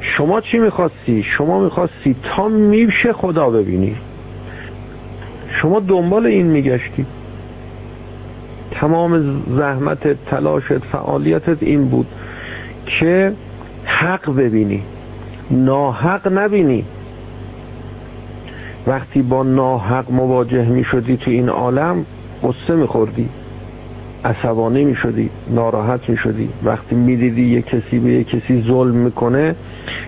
شما 0.00 0.40
چی 0.40 0.58
می‌خواستی؟ 0.58 1.22
شما 1.22 1.60
می‌خواستی 1.60 2.16
تا 2.22 2.48
میشه 2.48 3.12
خدا 3.12 3.50
ببینی. 3.50 3.96
شما 5.48 5.80
دنبال 5.80 6.26
این 6.26 6.46
میگشتی. 6.46 7.06
تمام 8.70 9.42
زحمت 9.56 10.24
تلاشت 10.24 10.78
فعالیتت 10.78 11.62
این 11.62 11.88
بود. 11.88 12.06
که 12.98 13.32
حق 13.84 14.36
ببینی. 14.36 14.82
ناحق 15.50 16.32
نبینی. 16.32 16.84
وقتی 18.86 19.22
با 19.22 19.42
ناحق 19.42 20.10
مواجه 20.10 20.68
می 20.68 20.84
شدی 20.84 21.16
تو 21.16 21.30
این 21.30 21.48
عالم 21.48 22.04
قصه 22.42 22.76
می 22.76 22.86
خوردی 22.86 23.28
عصبانی 24.24 24.84
می 24.84 24.94
شدی 24.94 25.30
ناراحت 25.50 26.08
می 26.08 26.16
شدی 26.16 26.48
وقتی 26.64 26.94
می 26.94 27.16
دیدی 27.16 27.42
یه 27.42 27.62
کسی 27.62 27.98
به 27.98 28.10
یه 28.10 28.24
کسی 28.24 28.64
ظلم 28.68 28.94
می‌کنه 28.94 29.54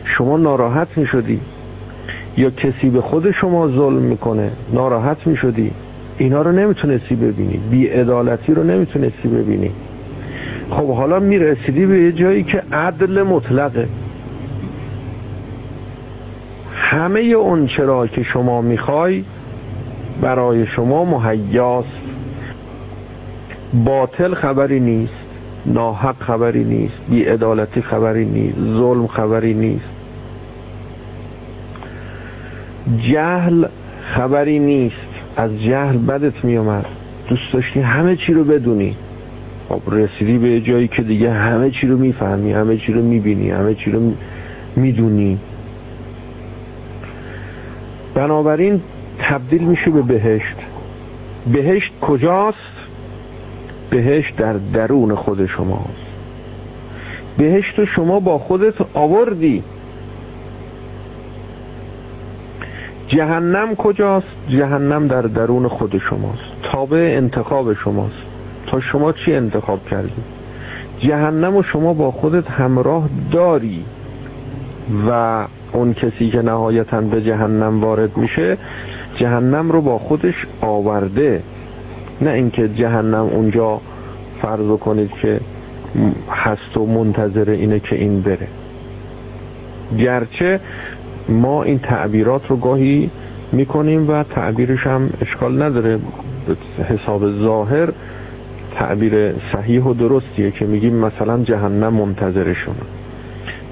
شما 0.04 0.36
ناراحت 0.36 0.88
می 0.96 1.06
شدی 1.06 1.40
یا 2.36 2.50
کسی 2.50 2.90
به 2.90 3.00
خود 3.00 3.30
شما 3.30 3.68
ظلم 3.68 4.02
می‌کنه 4.02 4.50
ناراحت 4.72 5.26
می 5.26 5.36
شدی 5.36 5.70
اینا 6.18 6.42
رو 6.42 6.52
نمی‌تونستی 6.52 7.16
ببینی. 7.16 7.60
بیعدالتی 7.70 8.54
رو 8.54 8.62
نمی‌تونستی 8.62 9.28
ببینی. 9.28 9.70
خب 10.70 10.90
حالا 10.90 11.20
می‌رسیدی 11.20 11.86
به 11.86 11.98
یه 11.98 12.12
جایی 12.12 12.42
که 12.42 12.62
عدل 12.72 13.22
مطلقه. 13.22 13.88
همه 16.72 17.20
اون 17.20 17.66
چرا 17.66 18.06
که 18.06 18.22
شما 18.22 18.62
می‌خوای 18.62 19.24
برای 20.20 20.66
شما 20.66 21.04
مهیاست. 21.04 21.88
باطل 23.84 24.34
خبری 24.34 24.80
نیست 24.80 25.12
ناحق 25.66 26.16
خبری 26.18 26.64
نیست 26.64 26.94
بیعدالتی 27.10 27.82
خبری 27.82 28.24
نیست 28.24 28.56
ظلم 28.58 29.06
خبری 29.06 29.54
نیست. 29.54 29.84
جهل 32.98 33.66
خبری 34.02 34.58
نیست. 34.58 34.96
از 35.36 35.62
جهل 35.62 35.96
بدت 35.96 36.44
میومد 36.44 36.86
دوست 37.28 37.52
داشتی 37.52 37.80
همه 37.80 38.16
چی 38.16 38.32
رو 38.34 38.44
بدونی. 38.44 38.96
خب 39.72 39.94
رسیدی 39.94 40.38
به 40.38 40.60
جایی 40.60 40.88
که 40.88 41.02
دیگه 41.02 41.32
همه 41.32 41.70
چی 41.70 41.86
رو 41.86 41.98
می‌فهمی 41.98 42.52
همه 42.52 42.76
چی 42.76 42.92
رو 42.92 43.02
می‌بینی 43.02 43.50
همه 43.50 43.74
چی 43.74 43.90
رو 43.90 44.12
می‌دونی. 44.76 45.38
بنابراین 48.14 48.80
تبدیل 49.18 49.62
میشه 49.62 49.90
به 49.90 50.02
بهشت. 50.02 50.56
بهشت 51.52 51.92
کجاست؟ 52.00 52.58
بهشت 53.90 54.36
در 54.36 54.52
درون 54.52 55.14
خود 55.14 55.46
شماست. 55.46 56.06
بهشت 57.38 57.84
شما 57.84 58.20
با 58.20 58.38
خودت 58.38 58.74
آوردی. 58.94 59.62
جهنم 63.08 63.74
کجاست؟ 63.74 64.26
جهنم 64.48 65.06
در 65.06 65.22
درون 65.22 65.68
خود 65.68 65.98
شماست. 65.98 66.52
تابع 66.62 67.14
انتخاب 67.16 67.74
شماست. 67.74 68.31
تا 68.66 68.80
شما 68.80 69.12
چی 69.12 69.34
انتخاب 69.34 69.86
کردی؟ 69.86 70.22
جهنم 70.98 71.56
و 71.56 71.62
شما 71.62 71.94
با 71.94 72.10
خودت 72.10 72.50
همراه 72.50 73.08
داری 73.32 73.84
و 75.08 75.44
اون 75.72 75.94
کسی 75.94 76.30
که 76.30 76.42
نهایتا 76.42 77.00
به 77.00 77.22
جهنم 77.22 77.80
وارد 77.80 78.16
میشه 78.16 78.56
جهنم 79.16 79.70
رو 79.70 79.80
با 79.80 79.98
خودش 79.98 80.46
آورده. 80.60 81.42
نه 82.20 82.30
اینکه 82.30 82.68
جهنم 82.68 83.26
اونجا 83.26 83.80
فرض 84.42 84.78
کنید 84.78 85.10
که 85.10 85.40
هست 86.30 86.76
و 86.76 86.86
منتظر 86.86 87.50
اینه 87.50 87.80
که 87.80 87.96
این 87.96 88.20
بره. 88.22 88.48
گرچه 89.98 90.60
ما 91.28 91.62
این 91.62 91.78
تعبیرات 91.78 92.46
رو 92.46 92.56
گاهی 92.56 93.10
می‌کنیم 93.52 94.10
و 94.10 94.22
تعبیرش 94.22 94.86
هم 94.86 95.10
اشکال 95.20 95.62
نداره. 95.62 95.98
حساب 96.88 97.30
ظاهر 97.30 97.88
تعبیر 98.74 99.34
صحیح 99.52 99.82
و 99.82 99.94
درستیه 99.94 100.50
که 100.50 100.64
میگیم 100.64 100.94
مثلا 100.94 101.42
جهنم 101.42 101.92
منتظرشونه. 101.92 102.76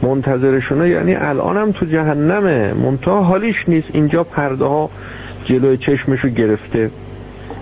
منتظرشونه 0.02 0.88
یعنی 0.88 1.14
الان 1.14 1.57
هم 1.57 1.73
تو 1.73 1.87
جهنمه 1.87 2.73
منتها 2.73 3.23
حالیش 3.23 3.69
نیست. 3.69 3.88
اینجا 3.92 4.25
پرده 4.25 4.64
ها 4.64 4.90
جلوی 5.45 5.76
چشمشو 5.76 6.28
گرفته 6.28 6.90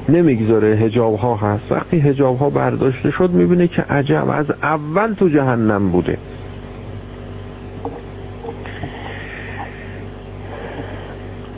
نمی‌گذاره 0.08 0.68
هجاب 0.68 1.16
ها 1.16 1.36
هست. 1.36 1.72
وقتی 1.72 2.00
هجاب 2.00 2.38
ها 2.38 2.50
برداشته 2.50 3.10
شد 3.10 3.30
می‌بینه 3.30 3.68
که 3.68 3.82
عجب 3.82 4.28
از 4.28 4.46
اول 4.62 5.12
تو 5.12 5.28
جهنم 5.28 5.90
بوده. 5.90 6.18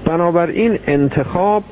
بنابراین 0.05 0.79
انتخاب 0.87 1.63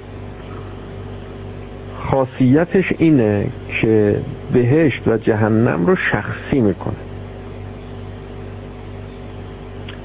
خاصیتش 2.19 2.93
اینه 2.99 3.47
که 3.81 4.17
بهشت 4.53 5.09
و 5.09 5.17
جهنم 5.17 5.87
رو 5.87 5.97
شخصی 5.97 6.61
می‌کنه. 6.61 6.95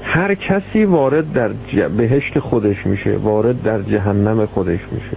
هر 0.02 0.34
کسی 0.34 0.84
وارد 0.84 1.32
در 1.32 1.48
بهشت 1.88 2.38
خودش 2.38 2.86
میشه 2.86 3.16
وارد 3.16 3.62
در 3.62 3.82
جهنم 3.82 4.46
خودش 4.46 4.80
میشه. 4.92 5.16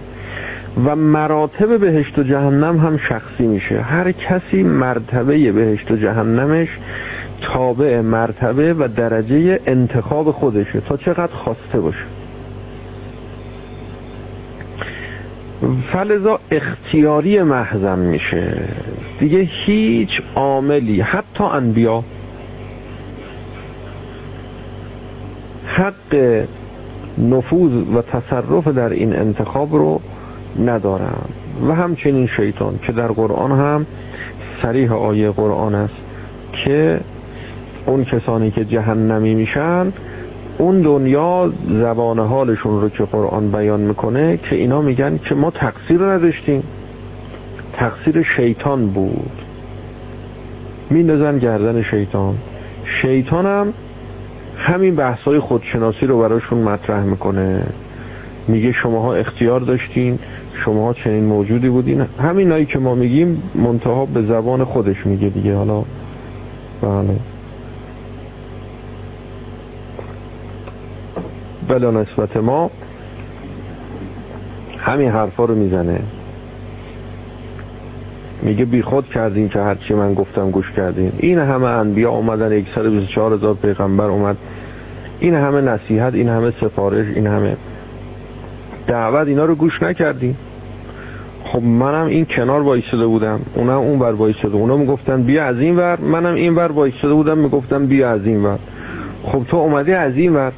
و 0.84 0.96
مراتب 0.96 1.80
بهشت 1.80 2.18
و 2.18 2.22
جهنم 2.22 2.78
هم 2.78 2.96
شخصی 2.96 3.46
میشه. 3.46 3.80
هر 3.80 4.12
کسی 4.12 4.62
مرتبه 4.62 5.52
بهشت 5.52 5.90
و 5.90 5.96
جهنمش 5.96 6.68
تابع 7.42 8.00
مرتبه 8.00 8.74
و 8.74 8.88
درجه 8.96 9.60
انتخاب 9.66 10.30
خودشه. 10.30 10.80
تا 10.80 10.96
چقدر 10.96 11.32
خواسته 11.32 11.80
باشه. 11.80 12.04
فلزا 15.92 16.40
اختیاری 16.50 17.42
محزم 17.42 17.98
میشه. 17.98 18.54
دیگه 19.20 19.38
هیچ 19.38 20.22
عاملی 20.34 21.00
حتی 21.00 21.44
انبیا. 21.44 22.04
حق 25.66 26.44
نفوذ 27.18 27.72
و 27.72 28.02
تصرف 28.02 28.68
در 28.68 28.90
این 28.90 29.16
انتخاب 29.16 29.74
رو 29.74 30.00
ندارم. 30.64 31.28
و 31.68 31.74
همچنین 31.74 32.26
شیطان 32.26 32.78
که 32.82 32.92
در 32.92 33.08
قرآن 33.08 33.52
هم 33.52 33.86
سریح 34.62 34.92
آیه 34.92 35.30
قرآن 35.30 35.74
است 35.74 35.94
که 36.64 37.00
اون 37.86 38.04
کسانی 38.04 38.50
که 38.50 38.64
جهنمی 38.64 39.34
میشن 39.34 39.92
اون 40.58 40.80
دنیا 40.80 41.52
زبان 41.68 42.18
حالشون 42.18 42.80
رو 42.80 42.88
که 42.88 43.04
قرآن 43.04 43.50
بیان 43.50 43.80
می‌کنه 43.80 44.36
که 44.36 44.56
اینا 44.56 44.80
میگن 44.80 45.18
که 45.18 45.34
ما 45.34 45.50
تقصیر 45.50 46.04
نداشتیم. 46.04 46.62
تقصیر 47.72 48.22
شیطان 48.22 48.86
بود. 48.86 49.32
میندازن 50.90 51.38
گردن 51.38 51.82
شیطان. 51.82 52.34
شیطان 52.84 53.46
هم 53.46 53.72
همین 54.56 54.96
بحثای 54.96 55.38
خودشناسی 55.38 56.06
رو 56.06 56.18
براشون 56.18 56.58
مطرح 56.58 57.04
می‌کنه. 57.04 57.66
میگه 58.48 58.72
شماها 58.72 59.14
اختیار 59.14 59.60
داشتین 59.60 60.18
شماها 60.54 60.92
چنین 60.92 61.24
موجودی 61.24 61.68
بودین. 61.68 62.06
همینایی 62.22 62.66
که 62.66 62.78
ما 62.78 62.94
میگیم 62.94 63.42
منتها 63.54 64.06
به 64.06 64.22
زبان 64.22 64.64
خودش 64.64 65.06
میگه 65.06 65.28
دیگه. 65.28 65.56
حالا 65.56 65.84
بله. 66.82 67.16
بلا 71.68 71.90
نسبت 71.90 72.36
ما 72.36 72.70
همین 74.78 75.10
حرفا 75.10 75.44
رو 75.44 75.54
می‌زنه. 75.54 76.00
میگه 78.42 78.64
بی 78.64 78.82
خود 78.82 79.08
کردین 79.08 79.48
که 79.48 79.58
هرچی 79.58 79.94
من 79.94 80.14
گفتم 80.14 80.50
گوش 80.50 80.72
کردین. 80.72 81.12
این 81.18 81.38
همه 81.38 81.66
انبیا 81.66 82.10
اومدن 82.10 82.64
124 82.74 83.34
هزار 83.34 83.54
پیغمبر 83.54 84.04
اومد. 84.04 84.36
این 85.20 85.34
همه 85.34 85.60
نصیحت 85.60 86.14
این 86.14 86.28
همه 86.28 86.52
سفارش 86.60 87.06
این 87.14 87.26
همه 87.26 87.56
دعوت 88.86 89.28
اینا 89.28 89.44
رو 89.44 89.54
گوش 89.54 89.82
نکردین. 89.82 90.36
خب 91.44 91.62
منم 91.62 92.06
این 92.06 92.26
کنار 92.30 92.60
وایساده 92.60 93.06
بودم. 93.06 93.40
اونم 93.54 93.78
اون 93.78 93.98
ور 93.98 94.12
وایساده 94.12 94.54
اونا 94.54 94.76
می‌گفتن 94.76 95.22
بیا 95.22 95.44
از 95.44 95.60
این 95.60 95.76
ور. 95.76 96.00
منم 96.00 96.34
این 96.34 96.54
ور 96.54 96.72
وایساده 96.72 97.14
بودم 97.14 97.38
می‌گفتم 97.38 97.86
بیا 97.86 98.10
از 98.10 98.26
این 98.26 98.44
ور. 98.44 98.58
خب 99.24 99.44
تو 99.48 99.56
اومدی 99.56 99.92
از 99.92 100.14
این 100.16 100.34
ور. 100.34 100.52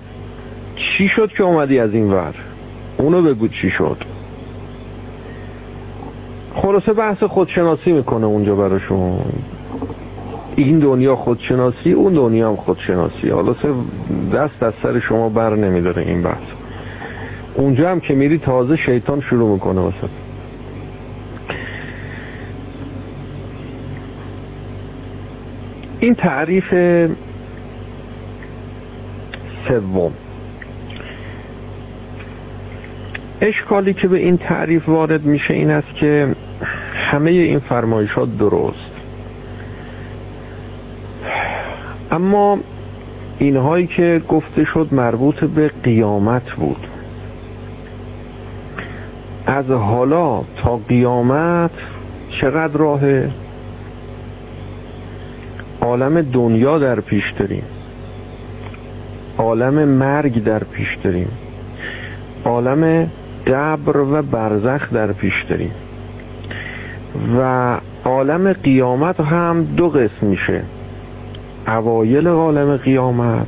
چی 0.81 1.09
شد 1.09 1.33
که 1.33 1.43
اومدی 1.43 1.79
از 1.79 1.95
این 1.95 2.13
ور؟ 2.13 2.35
اونو 2.97 3.23
بگو 3.23 3.49
چی 3.49 3.71
شد. 3.71 3.97
خلاصه 6.55 6.93
بحث 6.93 7.23
خودشناسی 7.23 7.93
می‌کنه 7.93 8.27
اونجا 8.27 8.57
براشون. 8.57 9.19
این 10.57 10.79
دنیا 10.79 11.17
خودشناسی 11.17 11.93
اون 11.93 12.15
دنیا 12.15 12.49
هم 12.49 12.57
خودشناسی. 12.57 13.29
حالا 13.29 13.55
دست 14.35 14.63
از 14.63 14.73
سر 14.83 14.99
شما 14.99 15.29
بر 15.29 15.55
نمیداره 15.55 16.03
این 16.03 16.23
بحث. 16.23 16.49
اونجا 17.55 17.91
هم 17.91 18.01
که 18.01 18.15
میری 18.15 18.39
تازه 18.39 18.77
شیطان 18.77 19.21
شروع 19.21 19.53
می‌کنه 19.53 19.81
واسه. 19.81 19.97
این 26.01 26.15
تعریف 26.15 26.75
سوم. 29.69 30.13
اشکالی 33.41 33.95
که 33.95 34.09
به 34.09 34.19
این 34.19 34.37
تعریف 34.37 34.89
وارد 34.89 35.25
میشه 35.25 35.55
این 35.55 35.71
است 35.71 35.95
که 35.95 36.35
همه 36.95 37.31
این 37.31 37.59
فرمایشات 37.59 38.39
درست. 38.39 38.91
اما 42.11 42.59
اینهایی 43.39 43.87
که 43.87 44.23
گفته 44.29 44.65
شد 44.65 44.89
مربوط 44.93 45.45
به 45.45 45.71
قیامت 45.83 46.51
بود. 46.51 46.87
از 49.47 49.71
حالا 49.71 50.43
تا 50.57 50.77
قیامت 50.77 51.71
چقدر 52.41 52.79
راه 52.79 53.01
عالم 55.81 56.23
دنیا 56.23 56.79
در 56.79 57.01
پیش 57.01 57.31
داریم. 57.39 57.65
عالم 59.39 59.89
مرگ 59.89 60.45
در 60.45 60.65
پیش 60.65 60.99
داریم. 61.03 61.29
عالم 62.45 63.11
قبر 63.47 63.97
و 63.97 64.23
برزخ 64.23 64.93
در 64.93 65.13
پیش 65.13 65.43
داریم. 65.43 65.73
و 67.39 67.77
عالم 68.05 68.53
قیامت 68.53 69.21
هم 69.21 69.65
دو 69.65 69.89
قسم 69.89 70.27
میشه. 70.27 70.63
اوایل 71.67 72.29
عالم 72.29 72.77
قیامت 72.77 73.47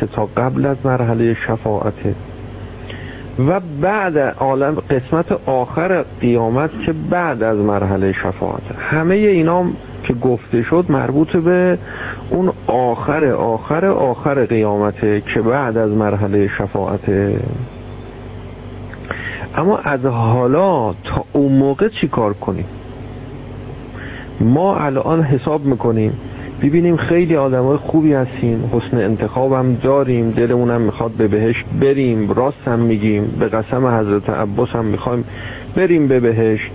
که 0.00 0.06
تا 0.06 0.26
قبل 0.36 0.66
از 0.66 0.76
مرحله 0.84 1.34
شفاعته 1.34 2.14
و 3.48 3.60
بعد 3.80 4.18
عالم 4.18 4.74
قسمت 4.74 5.32
آخر 5.46 6.04
قیامت 6.20 6.70
که 6.86 6.94
بعد 7.10 7.42
از 7.42 7.58
مرحله 7.58 8.12
شفاعته 8.12 8.74
همه 8.78 9.14
اینا 9.14 9.64
که 10.02 10.14
گفته 10.14 10.62
شد 10.62 10.84
مربوط 10.88 11.36
به 11.36 11.78
اون 12.30 12.52
آخر 12.66 13.24
آخر 13.24 13.84
آخر 13.84 14.44
قیامته 14.44 15.22
که 15.34 15.42
بعد 15.42 15.76
از 15.76 15.90
مرحله 15.90 16.48
شفاعته. 16.48 17.40
اما 19.54 19.78
از 19.78 20.04
حالا 20.04 20.92
تا 20.92 21.24
اون 21.32 21.52
موقع 21.52 21.88
چی 21.88 22.08
کار 22.08 22.34
کنیم؟ 22.34 22.64
ما 24.40 24.76
الان 24.76 25.22
حساب 25.22 25.64
می‌کنیم 25.64 26.12
ببینیم 26.62 26.96
خیلی 26.96 27.36
آدم 27.36 27.64
های 27.64 27.76
خوبی 27.76 28.12
هستیم 28.12 28.70
حسن 28.72 28.96
انتخاب 28.96 29.52
هم 29.52 29.74
داریم 29.74 30.30
دلمون 30.30 30.70
هم 30.70 30.80
می‌خواد 30.80 31.10
به 31.10 31.28
بهشت 31.28 31.64
بریم 31.80 32.32
راست 32.32 32.68
هم 32.68 32.78
میگیم 32.78 33.24
به 33.40 33.48
قسم 33.48 33.86
حضرت 33.86 34.30
عباس 34.30 34.68
هم 34.68 34.84
می‌خوایم 34.84 35.24
بریم 35.76 36.08
به 36.08 36.20
بهشت. 36.20 36.70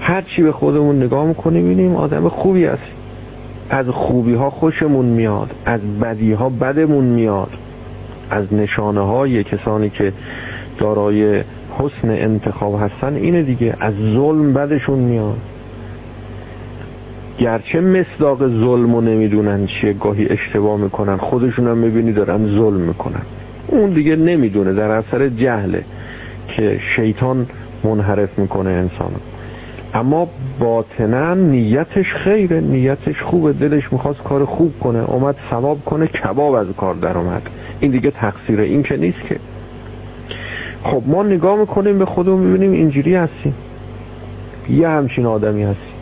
هرچی 0.00 0.42
به 0.42 0.52
خودمون 0.52 1.02
نگاه 1.02 1.26
می‌کنیم 1.26 1.64
ببینیم 1.64 1.96
آدم 1.96 2.28
خوبی 2.28 2.64
هستیم 2.64 2.94
از 3.70 3.88
خوبی 3.88 4.34
ها 4.34 4.50
خوشمون 4.50 5.04
میاد 5.04 5.50
از 5.64 5.80
بدی 5.80 6.32
ها 6.32 6.48
بدمون 6.48 7.04
میاد. 7.04 7.50
از 8.30 8.54
نشانه 8.54 9.00
های 9.00 9.44
کسانی 9.44 9.90
که 9.90 10.12
دارای 10.78 11.42
حسن 11.78 12.10
انتخاب 12.10 12.82
هستن 12.82 13.14
اینه 13.14 13.42
دیگه 13.42 13.76
از 13.80 13.94
ظلم 13.94 14.52
بدشون 14.52 14.98
میاد 14.98 15.38
گرچه 17.38 17.80
مصداق 17.80 18.38
ظلم 18.38 18.94
رو 18.94 19.00
نمی‌دونن 19.00 19.66
چیه 19.66 19.92
گاهی 19.92 20.28
اشتباه 20.28 20.80
می‌کنن 20.80 21.16
خودشون 21.16 21.68
هم 21.68 21.78
می‌بینی 21.78 22.12
دارن 22.12 22.46
ظلم 22.46 22.80
می‌کنن. 22.80 23.22
اون 23.68 23.90
دیگه 23.90 24.16
نمی‌دونه 24.16 24.72
در 24.72 24.90
اثر 24.90 25.28
جهله 25.28 25.84
که 26.48 26.78
شیطان 26.96 27.46
منحرف 27.84 28.38
می‌کنه 28.38 28.70
انسان 28.70 29.12
اما 29.94 30.28
باطنا 30.58 31.34
نیتش 31.34 32.14
خیره 32.14 32.60
نیتش 32.60 33.22
خوبه 33.22 33.52
دلش 33.52 33.92
می‌خواست 33.92 34.22
کار 34.22 34.44
خوب 34.44 34.80
کنه 34.80 35.10
اومد 35.10 35.36
ثواب 35.50 35.84
کنه 35.84 36.06
کباب 36.06 36.54
از 36.54 36.66
کار 36.76 36.94
در 36.94 37.18
اومد 37.18 37.42
این 37.80 37.90
دیگه 37.90 38.10
تقصیره 38.10 38.64
این 38.64 38.82
که 38.82 38.96
نیست 38.96 39.20
که. 39.28 39.36
خب 40.82 41.02
ما 41.06 41.22
نگاه 41.22 41.58
می‌کنیم 41.58 41.98
به 41.98 42.04
خودمون 42.04 42.40
می‌بینیم 42.40 42.72
اینجوری 42.72 43.14
هستیم. 43.14 43.54
یه 44.70 44.88
همچین 44.88 45.26
آدمی 45.26 45.62
هستیم. 45.62 45.94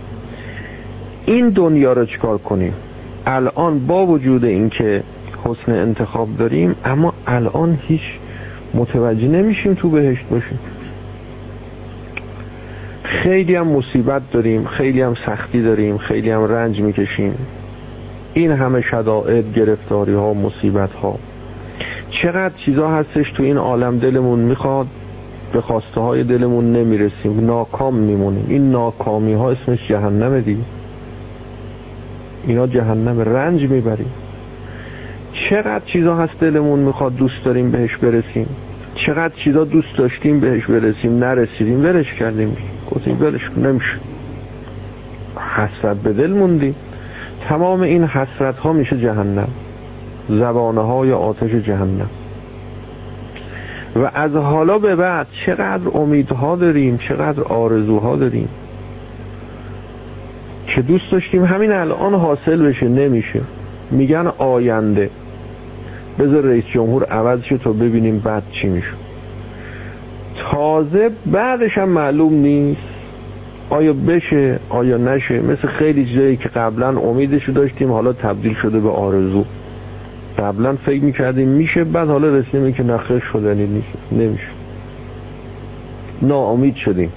این 1.27 1.49
دنیا 1.49 1.93
رو 1.93 2.07
چکار 2.07 2.39
کنیم؟ 2.39 2.73
الان 3.27 3.87
با 3.87 4.07
وجود 4.07 4.45
اینکه 4.45 5.03
حسن 5.45 5.73
انتخاب 5.73 6.37
داریم 6.37 6.75
اما 6.85 7.15
الان 7.27 7.79
هیچ 7.83 8.19
متوجه 8.75 9.29
نمیشیم 9.29 9.75
تو 9.75 9.91
بهشت 9.91 10.25
باشیم. 10.31 10.59
خیلی 13.03 13.55
هم 13.55 13.69
مصیبت 13.69 14.23
داریم 14.33 14.65
خیلی 14.65 15.03
هم 15.03 15.15
سختی 15.27 15.63
داریم 15.63 15.99
خیلی 15.99 16.31
هم 16.31 16.45
رنج 16.45 16.81
می‌کشیم. 16.81 17.35
این 18.35 18.51
همه 18.51 18.81
شدائد 18.81 19.55
گرفتاری 19.55 20.15
ها 20.15 20.35
مصیبت 20.35 20.93
ها 20.93 21.19
چقدر 22.11 22.55
چیزا 22.57 22.89
هستش 22.89 23.33
تو 23.33 23.43
این 23.43 23.57
عالم 23.57 23.99
دلمون 23.99 24.39
می‌خواد 24.39 24.87
به 25.53 25.61
خواسته 25.61 26.01
های 26.01 26.25
دلمون 26.25 26.73
نمی‌رسیم 26.73 27.47
ناکام 27.47 27.95
میمونیم. 27.95 28.47
این 28.49 28.71
ناکامی 28.71 29.33
ها 29.33 29.51
اسمش 29.51 29.89
جهنم 29.89 30.41
دیگه 30.41 30.63
اینا 32.47 32.67
جهنم 32.67 33.21
رنج 33.21 33.63
می‌بریم. 33.63 34.13
چقدر 35.33 35.85
چیزا 35.85 36.17
هست 36.17 36.41
دلمون 36.41 36.79
می‌خواد 36.79 37.17
دوست 37.17 37.45
داریم 37.45 37.71
بهش 37.71 37.97
برسیم. 37.97 38.47
چقدر 38.95 39.35
چیزا 39.35 39.65
دوست 39.65 39.97
داشتیم 39.99 40.41
بهش 40.41 40.67
برسیم 40.67 41.19
نرسیدیم 41.19 41.85
ولش 41.85 42.15
کردیم. 42.15 42.57
گفتیم 42.91 43.23
ولش 43.23 43.51
نمیشه. 43.57 43.99
حسرت 45.57 45.97
به 45.97 46.13
دل 46.13 46.33
موندیم. 46.33 46.75
تمام 47.49 47.81
این 47.81 48.05
حسرت 48.05 48.57
ها 48.57 48.73
میشه 48.73 48.99
جهنم. 48.99 49.49
زبانه 50.31 50.81
های 50.81 51.13
آتش 51.13 51.51
جهنم. 51.51 52.11
و 53.97 54.11
از 54.15 54.33
حالا 54.33 54.79
به 54.79 54.97
بعد 54.97 55.27
چقدر 55.47 55.89
امیدها 55.95 56.57
داریم 56.57 56.97
چقدر 56.97 57.43
آرزوها 57.43 58.17
داریم 58.17 58.49
که 60.67 60.83
دوست 60.83 61.13
داشتیم 61.13 61.45
همین 61.45 61.73
الان 61.73 62.15
حاصل 62.15 62.63
بشه 62.63 62.89
نمیشه. 62.89 63.41
میگن 63.91 64.27
آینده. 64.39 65.11
بذار 66.19 66.43
رئیس 66.43 66.65
جمهور 66.65 67.05
عوض 67.05 67.43
شد 67.43 67.61
تا 67.65 67.73
ببینیم 67.73 68.19
بعد 68.19 68.43
چی 68.53 68.69
میشه. 68.69 68.93
تازه 70.51 71.11
بعدش 71.27 71.79
هم 71.79 71.89
معلوم 71.89 72.33
نیست 72.35 72.81
آیا 73.71 73.93
بشه 73.93 74.59
آیا 74.69 74.97
نشه. 74.97 75.41
مثل 75.41 75.69
خیلی 75.69 76.07
چیزایی 76.07 76.37
که 76.37 76.49
قبلا 76.49 76.89
امیدشو 76.89 77.53
داشتیم 77.53 77.93
حالا 77.93 78.13
تبدیل 78.13 78.55
شده 78.55 78.81
به 78.81 78.91
آرزو. 78.91 79.45
قبلا 80.39 80.77
فکر 80.77 81.05
می‌کردیم 81.05 81.49
میشه 81.49 81.85
بعد 81.85 82.09
حالا 82.09 82.29
رسیدیم 82.29 82.73
که 82.73 82.83
نخیر 82.83 83.19
شدنی 83.19 83.67
نیست 83.67 84.13
نمیشه 84.13 84.49
ناامید 86.23 86.75
شدیم. 86.75 87.13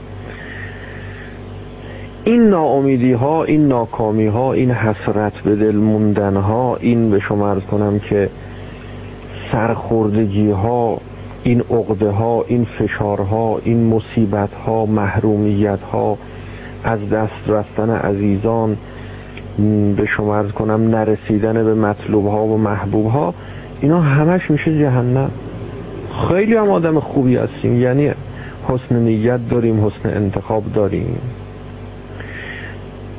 این 2.26 2.50
ناامیدی 2.50 3.14
ها 3.14 3.44
این 3.44 3.68
ناکامی 3.68 4.26
ها 4.26 4.54
این 4.54 4.72
حسرت 4.72 5.34
به 5.34 5.56
دل 5.56 5.76
موندن 5.76 6.36
ها 6.36 6.76
این 6.76 7.10
به 7.10 7.20
شما 7.20 7.50
ارز 7.50 7.62
کنم 7.62 8.00
که 8.00 8.30
سرخوردگی 9.52 10.52
ها 10.52 11.02
این 11.44 11.62
عقده 11.62 12.10
ها 12.10 12.46
این 12.48 12.66
فشارها 12.66 13.60
این 13.64 13.88
مصیبت 13.88 14.54
ها 14.54 14.86
محرومیت 14.86 15.80
ها 15.92 16.18
از 16.84 17.10
دست 17.10 17.48
رفتن 17.48 17.90
عزیزان 17.90 18.78
به 19.98 20.06
شما 20.06 20.38
ارز 20.38 20.52
کنم 20.52 20.96
نرسیدن 20.96 21.54
به 21.54 21.74
مطلوب 21.74 22.28
ها 22.28 22.46
و 22.46 22.58
محبوب 22.58 23.08
ها 23.08 23.34
اینا 23.82 24.02
همش 24.02 24.52
میشه 24.52 24.80
جهنم. 24.80 25.32
خیلی 26.30 26.56
هم 26.56 26.70
آدم 26.70 27.00
خوبی 27.00 27.36
هستیم 27.36 27.82
یعنی 27.82 28.12
حسن 28.68 28.96
نیت 28.96 29.50
داریم 29.50 29.86
حسن 29.86 30.10
انتخاب 30.10 30.64
داریم. 30.74 31.18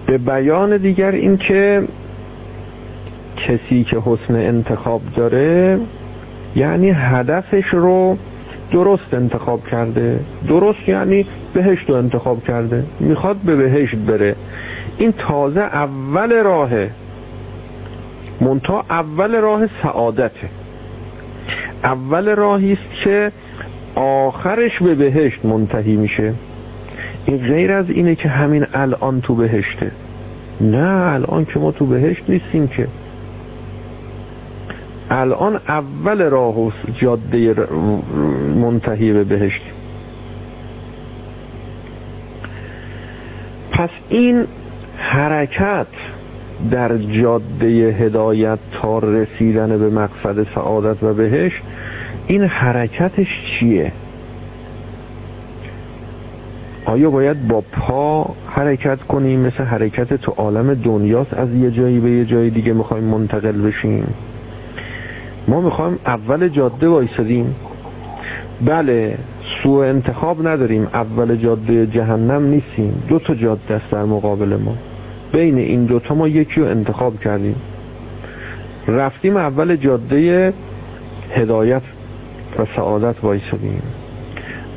به 0.06 0.18
بیان 0.18 0.76
دیگر 0.76 1.10
این 1.10 1.36
که 1.36 1.82
کسی 3.36 3.84
که 3.84 3.96
حسن 4.04 4.34
انتخاب 4.34 5.00
داره 5.16 5.78
یعنی 6.56 6.90
هدفش 6.90 7.66
رو 7.66 8.16
درست 8.72 9.14
انتخاب 9.14 9.66
کرده. 9.66 10.20
درست 10.48 10.88
یعنی 10.88 11.26
بهشت 11.54 11.90
رو 11.90 11.94
انتخاب 11.94 12.44
کرده. 12.44 12.84
می‌خواد 13.00 13.36
به 13.36 13.56
بهشت 13.56 13.96
بره. 13.96 14.36
این 14.98 15.12
تازه 15.12 15.60
اول 15.60 16.42
راهه 16.42 16.90
منتها 18.40 18.84
اول 18.90 19.34
راه 19.34 19.66
سعادته. 19.82 20.48
اول 21.84 22.34
راهی 22.34 22.72
است 22.72 23.04
که 23.04 23.32
آخرش 23.94 24.82
به 24.82 24.94
بهشت 24.94 25.44
منتهی 25.44 25.96
میشه. 25.96 26.34
این 27.26 27.38
غیر 27.38 27.72
از 27.72 27.90
اینه 27.90 28.14
که 28.14 28.28
همین 28.28 28.66
الان 28.74 29.20
تو 29.20 29.34
بهشته. 29.34 29.90
نه 30.60 31.12
الان 31.12 31.44
که 31.44 31.58
ما 31.58 31.72
تو 31.72 31.86
بهشت 31.86 32.24
نیستیم 32.28 32.68
که. 32.68 32.88
الان 35.10 35.60
اول 35.68 36.22
راه 36.22 36.58
و 36.58 36.70
جاده 36.94 37.54
منتهی 38.54 39.12
به 39.12 39.24
بهشت. 39.24 39.62
پس 43.72 43.90
این 44.08 44.44
حرکت 44.96 45.86
در 46.70 46.98
جاده 46.98 47.66
هدایت 47.66 48.58
تا 48.72 48.98
رسیدن 48.98 49.78
به 49.78 49.90
مقصد 49.90 50.46
سعادت 50.54 51.02
و 51.02 51.14
بهشت 51.14 51.62
این 52.26 52.42
حرکتش 52.42 53.40
چیه؟ 53.46 53.92
آیا 56.84 57.10
باید 57.10 57.48
با 57.48 57.60
پا 57.60 58.34
حرکت 58.46 58.98
کنیم 59.02 59.40
مثل 59.40 59.64
حرکت 59.64 60.14
تو 60.14 60.32
عالم 60.32 60.74
دنیاست 60.74 61.34
از 61.34 61.48
یه 61.54 61.70
جایی 61.70 62.00
به 62.00 62.10
یه 62.10 62.24
جایی 62.24 62.50
دیگه 62.50 62.72
می‌خوایم 62.72 63.04
منتقل 63.04 63.62
بشیم؟ 63.62 64.06
ما 65.48 65.60
می‌خوایم 65.60 65.98
اول 66.06 66.48
جاده 66.48 66.88
وایسادیم. 66.88 67.54
بله 68.66 69.18
سوء 69.62 69.84
انتخاب 69.84 70.48
نداریم. 70.48 70.88
اول 70.94 71.36
جاده 71.36 71.86
جهنم 71.86 72.46
نیستیم. 72.46 73.02
دو 73.08 73.18
تا 73.18 73.34
جاده 73.34 73.74
است 73.74 73.90
در 73.90 74.04
مقابل 74.04 74.56
ما. 74.56 74.76
بین 75.32 75.58
این 75.58 75.84
دوتا 75.84 76.14
ما 76.14 76.28
یکی 76.28 76.60
رو 76.60 76.66
انتخاب 76.66 77.20
کردیم. 77.20 77.56
رفتیم 78.88 79.36
اول 79.36 79.76
جاده 79.76 80.52
هدایت 81.30 81.82
و 82.58 82.64
سعادت 82.76 83.24
وایسادیم. 83.24 83.82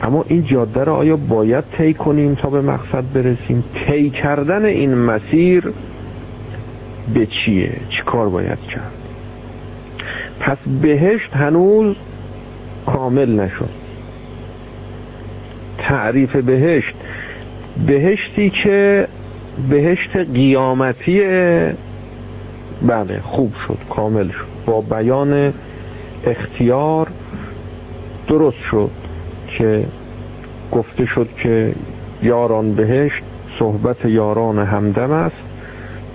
اما 0.02 0.26
این 0.28 0.44
جاده 0.44 0.84
را 0.84 0.96
آیا 0.96 1.16
باید 1.16 1.64
طی 1.78 1.94
کنیم 1.94 2.36
تا 2.36 2.50
به 2.50 2.62
مقصد 2.62 3.04
برسیم؟ 3.14 3.64
طی 3.74 4.10
کردن 4.10 4.66
این 4.66 4.96
مسیر 4.96 5.74
به 7.14 7.26
چیه؟ 7.26 7.72
چی 7.90 8.04
کار 8.04 8.30
باید 8.30 8.60
کرد؟ 8.60 8.97
پس 10.48 10.58
بهشت 10.82 11.34
هنوز 11.34 11.96
کامل 12.86 13.40
نشد. 13.40 13.70
تعریف 15.78 16.36
بهشت 16.36 16.96
بهشتی 17.88 18.50
که 18.50 19.08
بهشت 19.70 20.16
قیامتی 20.16 21.22
بله 22.82 23.22
خوب 23.24 23.54
شد 23.68 23.78
کامل 23.90 24.30
شد. 24.30 24.46
با 24.66 24.82
بیان 24.82 25.54
اختیار 26.26 27.08
درست 28.28 28.62
شد 28.72 28.92
که 29.48 29.86
گفته 30.72 31.06
شد 31.06 31.30
که 31.44 31.74
یاران 32.24 32.74
بهشت 32.76 33.24
صحبت 33.60 34.06
یاران 34.06 34.60
همدم 34.60 35.12
است. 35.12 35.44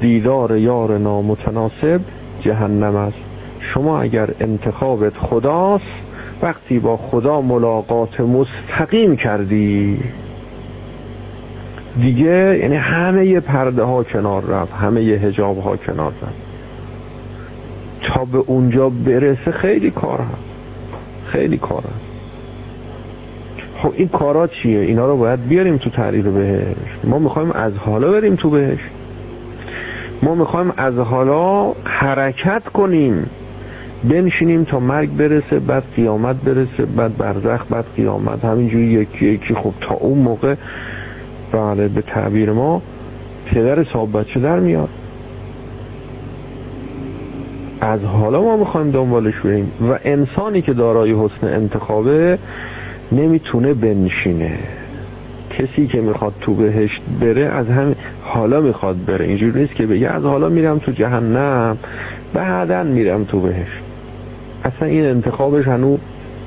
دیدار 0.00 0.56
یار 0.56 0.98
نامتناسب 0.98 2.00
جهنم 2.40 2.96
است. 2.96 3.31
شما 3.62 4.00
اگر 4.00 4.30
انتخابت 4.40 5.16
خداست 5.16 5.84
وقتی 6.42 6.78
با 6.78 6.96
خدا 6.96 7.40
ملاقات 7.40 8.20
مستقیم 8.20 9.16
کردی. 9.16 10.00
دیگه 12.00 12.58
یعنی 12.62 12.76
همه 12.76 13.40
پرده 13.40 13.82
ها 13.82 14.04
کنار 14.04 14.44
رفت 14.44 14.72
همه 14.72 15.00
هجاب 15.00 15.58
ها 15.58 15.76
کنار 15.76 16.12
رفت. 16.22 16.34
تا 18.02 18.24
به 18.24 18.38
اونجا 18.38 18.88
برسه 18.88 19.50
خیلی 19.50 19.90
کار 19.90 20.20
هست. 20.20 20.52
خیلی 21.26 21.56
کار 21.56 21.82
هست. 21.82 22.12
خب 23.76 23.92
این 23.96 24.08
کارا 24.08 24.46
چیه؟ 24.46 24.80
اینا 24.80 25.06
رو 25.06 25.16
باید 25.16 25.48
بیاریم 25.48 25.76
تو 25.76 25.90
تعریف 25.90 26.24
بهش 26.24 26.96
ما 27.04 27.18
می‌خوایم 27.18 27.50
از 27.52 27.72
حالا 27.72 28.12
بریم 28.12 28.36
تو 28.36 28.50
بهش 28.50 28.80
ما 30.22 30.34
می‌خوایم 30.34 30.72
از 30.76 30.94
حالا 30.94 31.72
حرکت 31.84 32.62
کنیم. 32.64 33.30
بنشینیم 34.04 34.64
تا 34.64 34.80
مرگ 34.80 35.16
برسه 35.16 35.60
بعد 35.60 35.82
قیامت 35.96 36.36
برسه 36.36 36.86
بعد 36.96 37.16
برزخ 37.16 37.66
بعد 37.70 37.84
قیامت. 37.96 38.44
همینجوری 38.44 38.84
یکی 38.84 39.26
یکی. 39.26 39.54
خب 39.54 39.72
تا 39.80 39.94
اون 39.94 40.18
موقع 40.18 40.54
بله 41.52 41.88
به 41.88 42.02
تعبیر 42.02 42.52
ما 42.52 42.82
پدر 43.46 43.84
صاحب 43.84 44.18
بچه 44.18 44.40
در 44.40 44.60
میاد. 44.60 44.88
از 47.80 48.00
حالا 48.00 48.42
ما 48.42 48.56
می‌خوایم 48.56 48.90
دنبالش 48.90 49.40
بریم 49.40 49.72
و 49.90 49.98
انسانی 50.04 50.62
که 50.62 50.72
دارای 50.72 51.12
حسن 51.12 51.46
انتخابه 51.46 52.38
نمی‌تونه 53.12 53.74
بنشینه. 53.74 54.58
کسی 55.50 55.86
که 55.86 56.00
می‌خواد 56.00 56.32
تو 56.40 56.54
بهشت 56.54 57.02
بره 57.20 57.42
از 57.42 57.66
همین 57.66 57.94
حالا 58.22 58.60
می‌خواد 58.60 59.04
بره. 59.04 59.24
اینجوری 59.24 59.60
نیست 59.60 59.74
که 59.74 59.86
بگه 59.86 60.08
از 60.08 60.24
حالا 60.24 60.48
میرم 60.48 60.78
تو 60.78 60.92
جهنم 60.92 61.78
بعدا 62.34 62.82
میرم 62.82 63.24
تو 63.24 63.40
بهشت. 63.40 63.82
اصلا 64.64 64.88
این 64.88 65.04
انتخابش 65.04 65.68
هنو 65.68 65.98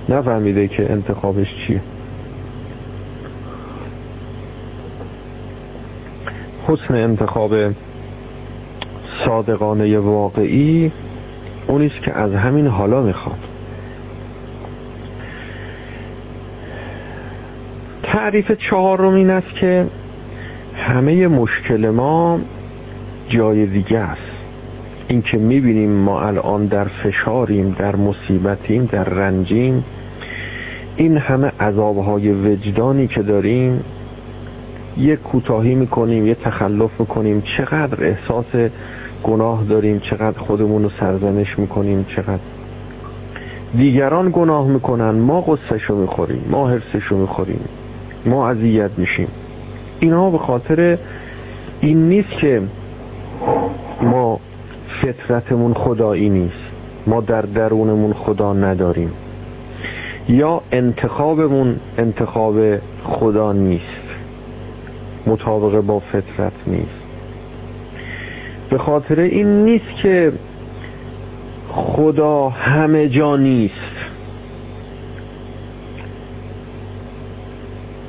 نفهمیده 0.09 0.67
که 0.67 0.91
انتخابش 0.91 1.55
چیه. 1.55 1.81
حسن 6.67 6.95
انتخاب 6.95 7.53
صادقانه 9.25 9.99
واقعی 9.99 10.91
اونیست 11.67 12.01
که 12.01 12.13
از 12.13 12.33
همین 12.33 12.67
حالا 12.67 13.01
می‌خواد. 13.01 13.39
تعریف 18.03 18.51
چهارم 18.51 19.13
این 19.13 19.29
است 19.29 19.55
که 19.55 19.87
همه 20.75 21.27
مشکل 21.27 21.89
ما 21.89 22.39
جای 23.27 23.65
دیگه 23.65 23.99
است. 23.99 24.34
این 25.07 25.21
که 25.21 25.37
می‌بینیم 25.37 25.91
ما 25.91 26.21
الان 26.21 26.65
در 26.65 26.85
فشاریم 26.85 27.75
در 27.79 27.95
مصیبتیم 27.95 28.89
در 28.91 29.03
رنجیم. 29.03 29.83
این 30.95 31.17
همه 31.17 31.51
عذابهای 31.59 32.31
وجدانی 32.31 33.07
که 33.07 33.21
داریم 33.21 33.83
یک 34.97 35.19
کوتاهی 35.19 35.75
می‌کنیم 35.75 36.27
یه 36.27 36.35
تخلف 36.35 36.99
می‌کنیم. 36.99 37.43
چقدر 37.57 38.03
احساس 38.03 38.69
گناه 39.23 39.63
داریم 39.63 39.99
چقدر 39.99 40.39
خودمون 40.39 40.83
رو 40.83 40.89
سرزنش 40.99 41.59
می‌کنیم 41.59 42.05
چقدر. 42.15 42.39
دیگران 43.77 44.31
گناه 44.33 44.67
می‌کنن 44.67 45.11
ما 45.11 45.41
قصهشو 45.41 45.95
می‌خوریم 45.95 46.45
ما 46.49 46.69
حرسشو 46.69 47.17
می‌خوریم 47.17 47.59
ما 48.25 48.49
اذیت 48.49 48.91
میشیم. 48.97 49.27
اینا 49.99 50.29
به 50.29 50.37
خاطر 50.37 50.97
این 51.81 52.09
نیست 52.09 52.29
که 52.41 52.61
ما 54.01 54.39
فطرتمون 54.87 55.73
خدایی 55.73 56.29
نیست. 56.29 56.65
ما 57.07 57.21
در 57.21 57.41
درونمون 57.41 58.13
خدا 58.13 58.53
نداریم. 58.53 59.11
یا 60.29 60.61
انتخابمون 60.71 61.75
انتخاب 61.97 62.55
خدا 63.03 63.53
نیست. 63.53 64.05
مطابق 65.27 65.79
با 65.79 65.99
فطرت 65.99 66.53
نیست. 66.67 67.05
به 68.69 68.77
خاطر 68.77 69.19
این 69.19 69.65
نیست 69.65 69.95
که 70.01 70.31
خدا 71.69 72.49
همه 72.49 73.09
جا 73.09 73.37
نیست. 73.37 73.95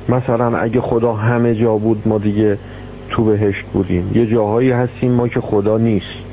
مثلا 0.09 0.57
اگه 0.57 0.81
خدا 0.81 1.13
همه 1.13 1.55
جا 1.55 1.77
بود 1.77 2.07
ما 2.07 2.17
دیگه 2.17 2.57
تو 3.09 3.23
بهشت 3.23 3.65
بودیم. 3.65 4.11
یه 4.13 4.25
جاهایی 4.25 4.71
هستیم 4.71 5.11
ما 5.11 5.27
که 5.27 5.41
خدا 5.41 5.77
نیست. 5.77 6.26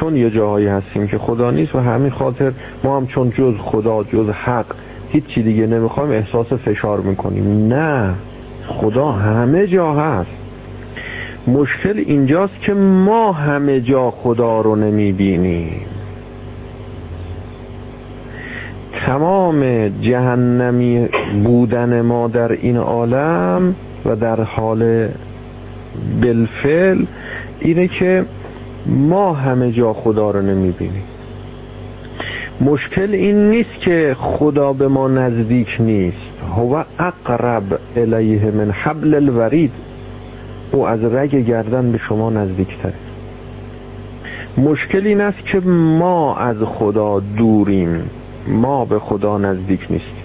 چون 0.00 0.16
یه 0.16 0.30
جاهایی 0.30 0.66
هستیم 0.66 1.06
که 1.06 1.18
خدا 1.18 1.50
نیست 1.50 1.74
و 1.74 1.78
همین 1.78 2.10
خاطر 2.10 2.52
ما 2.84 2.96
هم 2.96 3.06
چون 3.06 3.30
جز 3.30 3.54
خدا 3.58 4.04
جز 4.04 4.28
حق 4.28 4.66
هیچی 5.08 5.42
دیگه 5.42 5.66
نمی‌خوایم 5.66 6.10
احساس 6.10 6.52
فشار 6.52 7.00
می‌کنیم. 7.00 7.68
نه 7.74 8.14
خدا 8.66 9.12
همه 9.12 9.66
جا 9.66 9.92
هست. 9.92 10.30
مشکل 11.46 11.98
اینجاست 12.06 12.60
که 12.60 12.74
ما 12.74 13.32
همه 13.32 13.80
جا 13.80 14.10
خدا 14.10 14.60
رو 14.60 14.76
نمی‌بینیم. 14.76 15.80
تمام 19.06 19.88
جهنمی 19.88 21.08
بودن 21.44 22.00
ما 22.00 22.28
در 22.28 22.52
این 22.52 22.76
عالم 22.76 23.74
و 24.04 24.16
در 24.16 24.40
حال 24.40 25.08
بالفعل 26.22 27.04
اینه 27.60 27.88
که 27.88 28.24
ما 28.86 29.32
همه 29.32 29.72
جا 29.72 29.92
خدا 29.92 30.30
رو 30.30 30.42
نمی‌بینیم. 30.42 31.04
مشکل 32.60 33.14
این 33.14 33.50
نیست 33.50 33.80
که 33.80 34.16
خدا 34.20 34.72
به 34.72 34.88
ما 34.88 35.08
نزدیک 35.08 35.76
نیست. 35.80 36.32
هو 36.56 36.84
اقرب 36.98 37.80
الیه 37.96 38.50
من 38.50 38.70
حبل 38.70 39.14
الورید. 39.14 39.72
او 40.72 40.86
از 40.88 41.04
رگ 41.04 41.34
گردن 41.36 41.92
به 41.92 41.98
شما 41.98 42.30
نزدیکتره. 42.30 42.94
مشکل 44.58 45.06
این 45.06 45.20
است 45.20 45.46
که 45.46 45.60
ما 45.60 46.36
از 46.36 46.56
خدا 46.56 47.20
دوریم. 47.20 48.10
ما 48.46 48.84
به 48.84 48.98
خدا 48.98 49.38
نزدیک 49.38 49.80
نیستیم. 49.90 50.24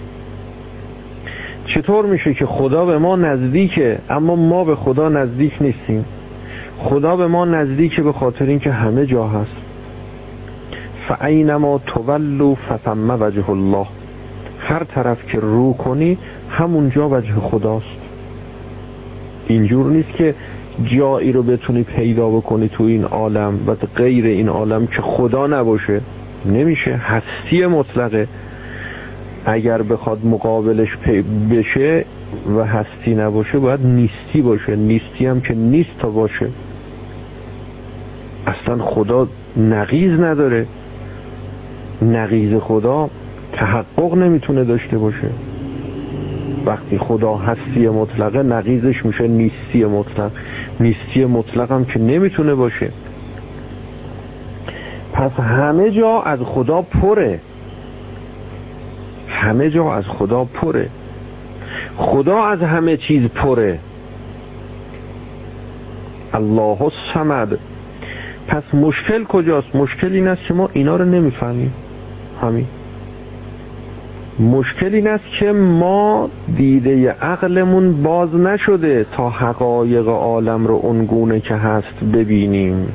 چطور 1.66 2.06
میشه 2.06 2.34
که 2.34 2.46
خدا 2.46 2.84
به 2.84 2.98
ما 2.98 3.16
نزدیکه 3.16 3.98
اما 4.10 4.36
ما 4.36 4.64
به 4.64 4.76
خدا 4.76 5.08
نزدیک 5.08 5.52
نیستیم؟ 5.60 6.04
خدا 6.82 7.16
به 7.16 7.26
ما 7.26 7.44
نزدیکه 7.44 8.02
به 8.02 8.12
خاطر 8.12 8.44
اینکه 8.44 8.70
همه 8.70 9.06
جا 9.06 9.28
هست. 9.28 9.56
فعینما 11.08 11.80
تولو 11.86 12.54
فتم 12.54 13.10
وجه 13.20 13.50
الله. 13.50 13.86
هر 14.58 14.84
طرف 14.84 15.26
که 15.26 15.40
رو 15.40 15.72
کنی 15.72 16.18
همونجا 16.50 17.08
وجه 17.08 17.34
خداست. 17.34 17.98
اینجور 19.46 19.86
نیست 19.86 20.12
که 20.12 20.34
جایی 20.84 21.32
رو 21.32 21.42
بتونی 21.42 21.82
پیدا 21.82 22.28
بکنی 22.30 22.68
تو 22.68 22.84
این 22.84 23.04
عالم 23.04 23.58
و 23.66 23.74
غیر 23.96 24.24
این 24.24 24.48
عالم 24.48 24.86
که 24.86 25.02
خدا 25.02 25.46
نباشه. 25.46 26.00
نمیشه 26.46 26.94
هستی 26.94 27.66
مطلقه. 27.66 28.28
اگر 29.44 29.82
بخواد 29.82 30.24
مقابلش 30.24 30.96
بشه 31.50 32.04
و 32.56 32.64
هستی 32.64 33.14
نباشه 33.14 33.58
باید 33.58 33.80
نیستی 33.86 34.42
باشه. 34.42 34.76
نیستی 34.76 35.26
هم 35.26 35.40
که 35.40 35.54
نیست 35.54 35.98
تا 35.98 36.10
باشه. 36.10 36.48
اصلا 38.50 38.84
خدا 38.84 39.28
نقیز 39.56 40.20
نداره. 40.20 40.66
نقیز 42.02 42.54
خدا 42.60 43.10
تحقق 43.52 44.14
نمی‌تونه 44.14 44.64
داشته 44.64 44.98
باشه. 44.98 45.30
وقتی 46.66 46.98
خدا 46.98 47.34
هستی 47.34 47.88
مطلقه 47.88 48.42
نقیزش 48.42 49.04
میشه 49.06 49.28
نیستی 49.28 49.84
مطلق. 49.84 50.30
نیستی 50.80 51.24
مطلق 51.24 51.72
هم 51.72 51.84
که 51.84 51.98
نمی‌تونه 52.00 52.54
باشه. 52.54 52.90
پس 55.12 55.32
همه 55.32 55.90
جا 55.90 56.20
از 56.20 56.38
خدا 56.38 56.82
پره. 56.82 57.40
همه 59.28 59.70
جا 59.70 59.92
از 59.92 60.04
خدا 60.04 60.44
پره. 60.44 60.88
خدا 61.96 62.44
از 62.44 62.60
همه 62.60 62.96
چیز 62.96 63.26
پره. 63.26 63.78
الله 66.32 66.82
الصمد. 66.82 67.58
پس 68.50 68.62
مشکل 68.74 69.24
کجاست؟ 69.24 69.76
مشکل 69.76 70.12
این 70.12 70.28
است 70.28 70.42
که 70.48 70.54
ما 70.54 70.70
اینا 70.72 70.96
رو 70.96 71.04
نمی‌فهمیم. 71.04 71.72
همین. 72.42 72.66
مشکل 74.40 74.94
این 74.94 75.06
است 75.06 75.24
که 75.40 75.52
ما 75.52 76.28
دیده 76.56 77.10
عقلمون 77.10 78.02
باز 78.02 78.34
نشده 78.34 79.06
تا 79.12 79.30
حقایق 79.30 80.08
عالم 80.08 80.66
رو 80.66 80.74
اونگونه 80.82 81.40
که 81.40 81.54
هست 81.54 82.04
ببینیم. 82.12 82.88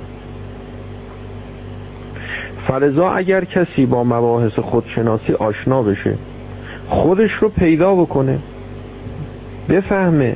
فرضا 2.67 3.09
اگر 3.09 3.43
کسی 3.43 3.85
با 3.85 4.03
مباحث 4.03 4.59
خودشناسی 4.59 5.33
آشنا 5.33 5.83
بشه 5.83 6.13
خودش 6.87 7.31
رو 7.31 7.49
پیدا 7.49 7.95
بکنه 7.95 8.39
بفهمه 9.69 10.35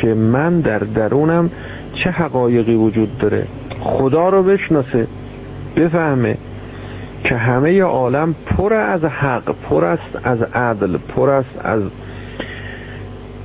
که 0.00 0.14
من 0.14 0.60
در 0.60 0.78
درونم 0.78 1.50
چه 1.92 2.10
حقایقی 2.10 2.74
وجود 2.74 3.18
داره. 3.18 3.46
خدا 3.86 4.28
رو 4.28 4.42
بشناسه 4.42 5.06
بفهمه 5.76 6.36
که 7.24 7.36
همه 7.36 7.82
عالم 7.82 8.34
پر 8.46 8.72
از 8.72 9.04
حق 9.04 9.54
پر 9.70 9.84
است 9.84 10.18
از 10.24 10.42
عدل 10.42 10.96
پر 10.96 11.30
است 11.30 11.58
از 11.64 11.82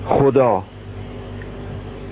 خدا. 0.05 0.63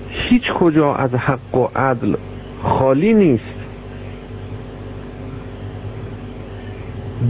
هیچ 0.08 0.52
کجا 0.52 0.94
از 0.94 1.10
حق 1.10 1.54
و 1.54 1.68
عدل 1.76 2.14
خالی 2.62 3.12
نیست. 3.12 3.44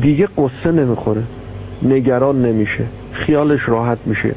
دیگه 0.01 0.29
قصه 0.39 0.73
نمی‌خوره 0.73 1.23
نگران 1.83 2.43
نمیشه 2.43 2.85
خیالش 3.13 3.69
راحت 3.69 3.99
میشه. 4.07 4.35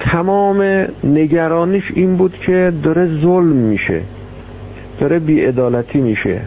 تمام 0.00 0.86
نگرانیش 1.04 1.92
این 1.94 2.16
بود 2.16 2.38
که 2.38 2.72
داره 2.82 3.20
ظلم 3.20 3.56
میشه. 3.56 4.02
داره 5.00 5.18
بیعدالتی 5.18 6.00
میشه. 6.00 6.40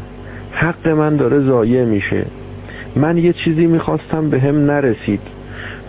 حق 0.51 0.88
من 0.88 1.15
داره 1.15 1.39
ضایع 1.39 1.85
میشه. 1.85 2.25
من 2.95 3.17
یه 3.17 3.33
چیزی 3.33 3.67
می‌خواستم 3.67 4.29
به 4.29 4.39
هم 4.39 4.65
نرسید. 4.65 5.21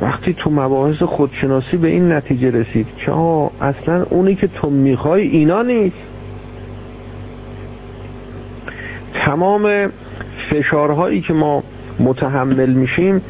وقتی 0.03 0.35
تو 0.35 0.51
مباحث 0.51 1.03
خودشناسی 1.03 1.77
به 1.77 1.89
این 1.89 2.13
نتیجه 2.13 2.51
رسید 2.51 2.87
که 2.97 3.13
اصلا 3.61 4.07
اونی 4.11 4.35
که 4.35 4.47
تو 4.47 4.71
می‌خوای 4.71 5.23
اینا 5.23 5.63
نیست. 5.63 5.97
تمام 9.15 9.93
فشارهایی 10.51 11.21
که 11.21 11.33
ما 11.33 11.63
متحمل 12.01 12.71
میشیم 12.71 13.23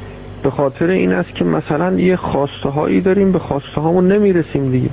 به 0.42 0.50
خاطر 0.50 0.86
این 0.86 1.12
است 1.12 1.34
که 1.34 1.44
مثلا 1.44 2.00
یه 2.00 2.16
خواسته 2.16 2.68
هایی 2.68 3.00
داریم 3.00 3.32
به 3.32 3.38
خواسته 3.38 3.80
هامون 3.80 4.12
نمی‌رسیم 4.12 4.70
دیگه. 4.70 4.90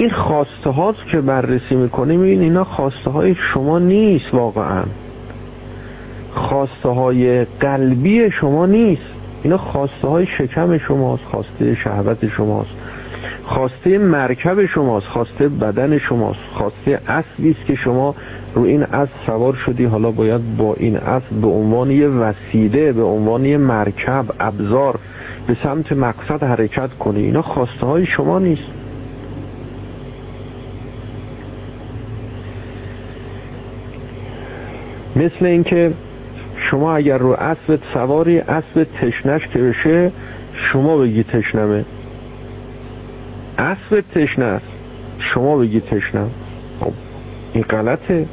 این 0.00 0.10
خواسته 0.10 0.70
ها 0.70 0.94
که 1.12 1.20
بررسی 1.20 1.74
می‌کنیم 1.74 2.22
این 2.22 2.40
اینا 2.40 2.64
خواسته 2.64 3.10
های 3.10 3.34
شما 3.34 3.78
نیست 3.78 4.34
واقعا. 4.34 4.82
خواسته 6.34 6.88
های 6.88 7.44
قلبی 7.44 8.30
شما 8.30 8.66
نیست. 8.66 9.02
اینا 9.42 9.58
خواسته 9.58 10.08
های 10.08 10.26
شکم 10.26 10.78
شماست 10.78 11.22
خواسته 11.24 11.74
شهوت 11.74 12.28
شماست. 12.28 12.70
خواسته 13.44 13.98
مرکب 13.98 14.66
شماست 14.66 15.06
خواسته 15.06 15.48
بدن 15.48 15.98
شماست. 15.98 16.40
خواسته 16.54 17.00
اصلی 17.06 17.50
است 17.50 17.66
که 17.66 17.74
شما 17.74 18.14
رو 18.54 18.62
این 18.62 18.82
اسب 18.82 19.12
سوار 19.26 19.54
شدی. 19.54 19.84
حالا 19.84 20.10
باید 20.10 20.56
با 20.56 20.74
این 20.74 20.96
اسب 20.96 21.30
به 21.42 21.48
عنوان 21.48 21.90
یه 21.90 22.08
وسیله 22.08 22.92
به 22.92 23.02
عنوان 23.02 23.44
یه 23.44 23.56
مرکب 23.56 24.24
ابزار 24.40 24.98
به 25.46 25.56
سمت 25.62 25.92
مقصد 25.92 26.42
حرکت 26.42 26.90
کنی. 26.98 27.22
اینا 27.22 27.42
خواسته 27.42 27.86
های 27.86 28.06
شما 28.06 28.38
نیست. 28.38 28.79
مثل 35.16 35.44
اینکه 35.46 35.92
شما 36.56 36.94
اگر 36.94 37.18
رو 37.18 37.30
اسب 37.32 37.78
سواری 37.94 38.38
اسب 38.38 38.86
تشنش 39.00 39.48
که 39.48 39.58
بشه 39.58 40.12
شما 40.52 40.96
بگی 40.96 41.22
تشنمه. 41.22 41.84
اسب 43.58 44.04
تشنه 44.14 44.44
است 44.44 44.66
شما 45.18 45.56
بگی 45.56 45.80
تشنم. 45.80 46.30
خب 46.80 46.92
این 47.52 47.64
غلطه. 47.64 48.26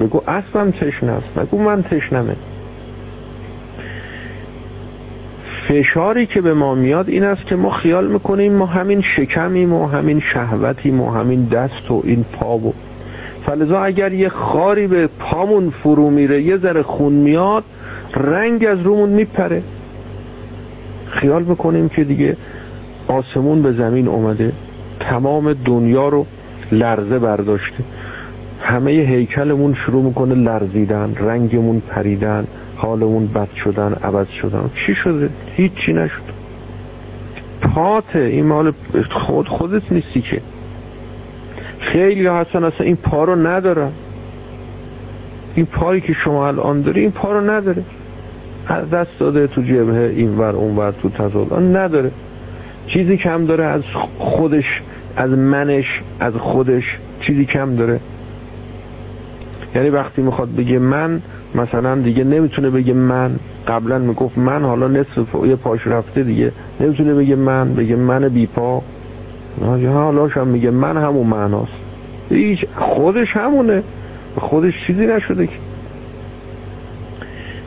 بگو 0.00 0.22
اسبم 0.26 0.70
تشنه 0.70 1.12
است. 1.12 1.34
بگو 1.34 1.58
من 1.58 1.82
تشنمه. 1.82 2.36
فشاری 5.68 6.26
که 6.26 6.40
به 6.40 6.54
ما 6.54 6.74
میاد 6.74 7.08
این 7.08 7.24
است 7.24 7.46
که 7.46 7.56
ما 7.56 7.70
خیال 7.70 8.12
می‌کنیم 8.12 8.52
ما 8.52 8.66
همین 8.66 9.00
شکمیم 9.00 9.72
و 9.72 9.86
همین 9.86 10.20
شهوتیم 10.20 11.00
و 11.00 11.10
همین 11.10 11.44
دست 11.44 11.90
و 11.90 12.02
این 12.04 12.24
پا 12.24 12.58
و 12.58 12.74
فلذا 13.48 13.80
اگر 13.80 14.12
یه 14.12 14.28
خاری 14.28 14.86
به 14.86 15.06
پامون 15.06 15.70
فرو 15.70 16.10
میره 16.10 16.42
یه 16.42 16.56
ذره 16.56 16.82
خون 16.82 17.12
میاد 17.12 17.64
رنگ 18.14 18.64
از 18.64 18.80
رومون 18.80 19.08
میپره. 19.08 19.62
خیال 21.10 21.42
می‌کنیم 21.42 21.88
که 21.88 22.04
دیگه 22.04 22.36
آسمون 23.08 23.62
به 23.62 23.72
زمین 23.72 24.08
اومده 24.08 24.52
تمام 25.00 25.52
دنیا 25.52 26.08
رو 26.08 26.26
لرزه 26.72 27.18
برداشته. 27.18 27.84
همه 28.60 28.90
هیکلمون 28.90 29.74
شروع 29.74 30.02
می‌کنه 30.02 30.34
لرزیدن 30.34 31.14
رنگمون 31.14 31.80
پریدن 31.80 32.46
حالمون 32.76 33.26
بد 33.26 33.48
شدن 33.54 33.92
عوض 33.92 34.28
شدن. 34.28 34.70
چی 34.74 34.94
شده؟ 34.94 35.30
هیچی 35.56 35.92
نشد. 35.92 36.22
پاته. 37.62 38.18
این 38.18 38.46
مال 38.46 38.72
خود 39.10 39.48
خودت 39.48 39.92
نیستی 39.92 40.20
که. 40.20 40.40
خیلی 41.78 42.26
هستن 42.26 42.64
اصلا 42.64 42.86
این 42.86 42.96
پا 42.96 43.24
رو 43.24 43.46
ندارن 43.46 43.92
این 45.54 45.66
پایی 45.66 46.00
که 46.00 46.12
شما 46.12 46.48
الان 46.48 46.82
داری 46.82 47.00
این 47.00 47.10
پا 47.10 47.32
رو 47.32 47.50
نداره. 47.50 47.82
دست 48.92 49.10
داده 49.18 49.46
تو 49.46 49.62
جبهه 49.62 50.14
این 50.16 50.38
ور 50.38 50.56
اون 50.56 50.76
ور 50.76 50.90
تو 50.90 51.08
تزال 51.08 51.76
نداره. 51.76 52.10
چیزی 52.86 53.16
کم 53.16 53.46
داره 53.46 53.64
از 53.64 53.82
خودش 54.18 54.82
از 55.16 55.30
منش 55.30 56.02
از 56.20 56.34
خودش 56.34 56.98
چیزی 57.20 57.44
کم 57.44 57.76
داره. 57.76 58.00
یعنی 59.74 59.90
وقتی 59.90 60.22
می‌خواد 60.22 60.54
بگه 60.54 60.78
من 60.78 61.22
مثلا 61.54 61.94
دیگه 61.94 62.24
نمی‌تونه 62.24 62.70
بگه 62.70 62.94
من. 62.94 63.38
قبلا 63.68 63.98
می‌گفت 63.98 64.38
من 64.38 64.62
حالا 64.62 64.88
نصف 64.88 65.34
یه 65.46 65.56
پاش 65.56 65.86
رفته 65.86 66.22
دیگه. 66.22 66.52
نمی‌تونه 66.80 67.14
بگه 67.14 67.36
من 67.36 67.74
بگه 67.74 67.96
من 67.96 68.28
بی 68.28 68.46
پا 69.60 69.76
حالا 69.76 70.26
هم 70.26 70.48
میگه 70.48 70.70
من 70.70 70.96
همون 70.96 71.26
معناست. 71.26 71.72
هیچ 72.28 72.64
خودش 72.76 73.36
همونه. 73.36 73.82
خودش 74.36 74.86
چیزی 74.86 75.06
نشده 75.06 75.46
که. 75.46 75.56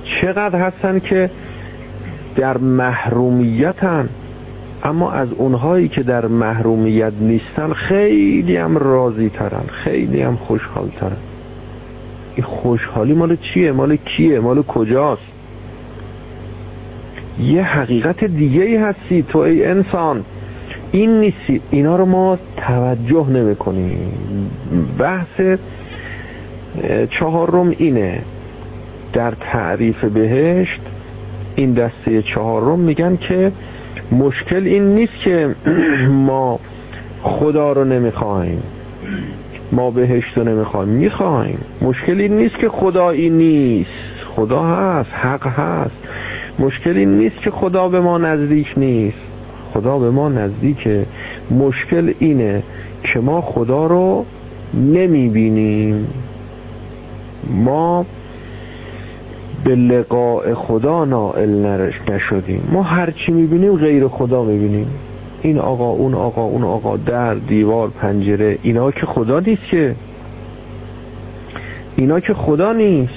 چقدر 0.04 0.60
هستن 0.60 1.00
که 1.00 1.30
در 2.36 2.58
محرومیتن 2.58 4.10
اما 4.84 5.12
از 5.12 5.28
اونهایی 5.38 5.88
که 5.88 6.04
در 6.04 6.26
محرومیت 6.26 7.14
نیستن 7.20 7.74
خیلی 7.74 8.58
هم 8.58 8.78
راضی 8.78 9.30
ترن 9.30 9.64
خیلی 9.68 10.22
هم 10.22 10.36
خوشحال 10.36 10.90
ترن 11.00 11.18
این 12.36 12.46
خوشحالی 12.46 13.14
مال 13.14 13.36
چیه؟ 13.36 13.72
مال 13.72 13.96
کیه؟ 13.96 14.40
مال 14.40 14.64
کجاست؟ 14.64 15.22
یه 17.40 17.64
حقیقت 17.64 18.24
دیگه 18.24 18.82
هستی 18.82 19.24
تو 19.24 19.40
ای 19.40 19.66
انسان. 19.66 20.24
این 20.92 21.20
نیستی. 21.20 21.62
اینا 21.72 21.96
رو 21.96 22.06
ما 22.06 22.38
توجه 22.58 23.30
نمی 23.30 23.56
کنیم 23.56 24.12
بحث 24.98 25.58
چهارم 27.10 27.70
اینه. 27.78 28.22
در 29.14 29.32
تعریف 29.32 30.04
بهشت 30.04 30.82
این 31.56 31.74
دسته 31.74 32.22
چهارم 32.22 32.80
میگن 32.80 33.18
که 33.18 33.52
مشکل 34.12 34.64
این 34.68 34.96
نیست 34.96 35.14
که 35.24 35.56
ما 36.28 36.60
خدا 37.22 37.74
رو 37.74 37.84
نمی‌خواهیم. 37.84 38.64
ما 39.72 39.92
بهشت 39.92 40.38
رو 40.38 40.44
نمی‌خوایم 40.44 40.90
می‌خواهیم. 40.90 41.60
مشکل 41.82 42.20
این 42.20 42.38
نیست 42.38 42.58
که 42.58 42.70
خدایی 42.70 43.30
نیست. 43.30 43.90
خدا 44.36 44.64
هست 44.64 45.10
حق 45.14 45.48
هست. 45.48 45.96
مشکل 46.60 46.98
این 46.98 47.18
نیست 47.18 47.38
که 47.42 47.52
خدا 47.52 47.90
به 47.90 48.00
ما 48.00 48.18
نزدیک 48.18 48.74
نیست. 48.78 49.31
خدا 49.74 50.00
به 50.00 50.12
ما 50.12 50.30
نزدیکه. 50.30 51.06
مشکل 51.52 52.14
اینه 52.20 52.64
که 53.04 53.20
ما 53.20 53.42
خدا 53.42 53.86
رو 53.86 54.26
نمی‌بینیم. 54.74 56.08
ما 57.50 58.06
به 59.64 59.76
لقاء 59.76 60.54
خدا 60.54 61.06
نائل 61.06 61.90
نشدیم. 62.10 62.64
ما 62.72 62.84
هرچی 62.84 63.32
می‌بینیم 63.32 63.76
غیر 63.76 64.08
خدا 64.08 64.44
می‌بینیم. 64.44 64.88
این 65.42 65.58
آقا 65.60 65.90
اون 65.90 66.14
آقا 66.14 66.44
اون 66.44 66.64
آقا 66.64 66.98
در 66.98 67.36
دیوار 67.36 67.90
پنجره 67.90 68.58
اینا 68.62 68.92
که 68.92 69.06
خدا 69.06 69.40
نیست 69.40 69.64
که. 69.72 69.96
اینا 71.96 72.20
که 72.20 72.34
خدا 72.34 72.74
نیست. 72.74 73.14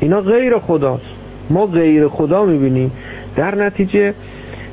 اینا 0.00 0.20
غیر 0.20 0.58
خداست. 0.58 1.04
ما 1.50 1.66
غیر 1.66 2.08
خدا 2.08 2.44
می‌بینیم. 2.44 2.92
در 3.36 3.54
نتیجه 3.54 4.14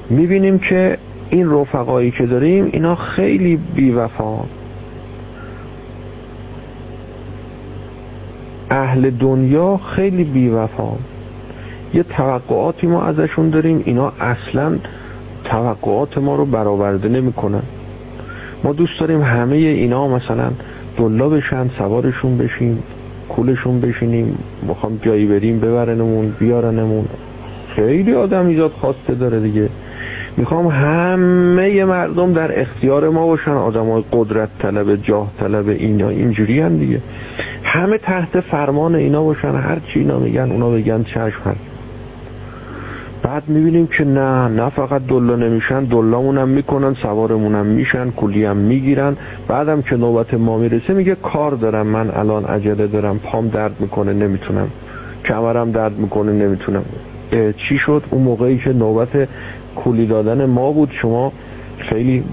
می‌بینیم 0.09 0.59
که 0.59 0.97
این 1.29 1.51
رفقایی 1.51 2.11
که 2.11 2.25
داریم 2.25 2.69
اینا 2.73 2.95
خیلی 2.95 3.59
بیوفا. 3.75 4.37
اهل 8.69 9.09
دنیا 9.09 9.77
خیلی 9.77 10.23
بیوفا. 10.23 10.91
یه 11.93 12.03
توقعاتی 12.03 12.87
ما 12.87 13.03
ازشون 13.03 13.49
داریم 13.49 13.81
اینا 13.85 14.13
اصلا 14.19 14.77
توقعات 15.43 16.17
ما 16.17 16.35
رو 16.35 16.45
برآورده 16.45 17.09
نمی‌کنن. 17.09 17.63
ما 18.63 18.73
دوست 18.73 18.99
داریم 18.99 19.21
همه 19.21 19.55
اینا 19.55 20.07
مثلا 20.07 20.51
دلا 20.97 21.29
بشن 21.29 21.69
سوارشون 21.77 22.37
بشیم 22.37 22.83
کولشون 23.29 23.81
بشینیم 23.81 24.37
می‌خوام 24.67 24.99
جایی 25.01 25.25
بریم 25.25 25.59
ببرنمون 25.59 26.35
بیارنمون. 26.39 27.05
خیلی 27.77 28.13
آدم 28.13 28.47
ایجاد 28.47 28.71
خواسته 28.71 29.15
داره 29.15 29.39
دیگه. 29.39 29.69
می‌خوام 30.37 30.67
همه 30.67 31.85
مردم 31.85 32.33
در 32.33 32.61
اختیار 32.61 33.09
ما 33.09 33.25
باشن. 33.27 33.51
آدم 33.51 33.89
های 33.89 34.03
قدرت 34.11 34.49
طلب 34.59 34.95
جاه 34.95 35.31
طلب 35.39 35.67
اینا 35.69 36.09
اینجوری 36.09 36.59
هم 36.59 36.77
دیگه. 36.77 37.01
همه 37.63 37.97
تحت 37.97 38.39
فرمان 38.39 38.95
اینا 38.95 39.23
باشن. 39.23 39.55
هر 39.55 39.79
چی 39.79 39.99
اینا 39.99 40.19
میگن 40.19 40.51
اونا 40.51 40.69
بگن 40.69 41.03
چشم 41.03 41.41
هست. 41.45 41.59
بعد 43.23 43.43
می‌بینیم 43.47 43.87
که 43.87 44.03
نه 44.03 44.47
نه 44.47 44.69
فقط 44.69 45.01
دلا 45.07 45.35
نمیشن. 45.35 45.83
دلامون 45.83 46.37
هم 46.37 46.47
می‌کنن 46.47 46.93
سوارمون 46.93 47.55
هم 47.55 47.65
میشن 47.65 48.11
کلی 48.11 48.45
هم 48.45 48.57
می‌گیرن. 48.57 49.17
بعدم 49.47 49.81
که 49.81 49.95
نوبت 49.95 50.33
ما 50.33 50.57
می‌رسه 50.57 50.93
میگه 50.93 51.15
کار 51.15 51.51
دارم. 51.51 51.87
من 51.87 52.09
الان 52.09 52.45
عجله 52.45 52.87
دارم. 52.87 53.19
پام 53.19 53.47
درد 53.47 53.75
می‌کنه 53.79 54.13
نمی‌تونم. 54.13 54.67
کمرم 55.25 55.71
درد 55.71 55.97
می‌کنه 55.97 56.31
نمی‌تونم. 56.31 56.83
چی 57.57 57.77
شد؟ 57.77 58.03
اون 58.11 58.23
موقعی 58.23 58.57
که 58.57 58.73
نوبت 58.73 59.27
کولی 59.75 60.05
دادن 60.05 60.45
ما 60.45 60.71
بود. 60.71 60.89
شما 60.91 61.33
خیلی 61.77 62.23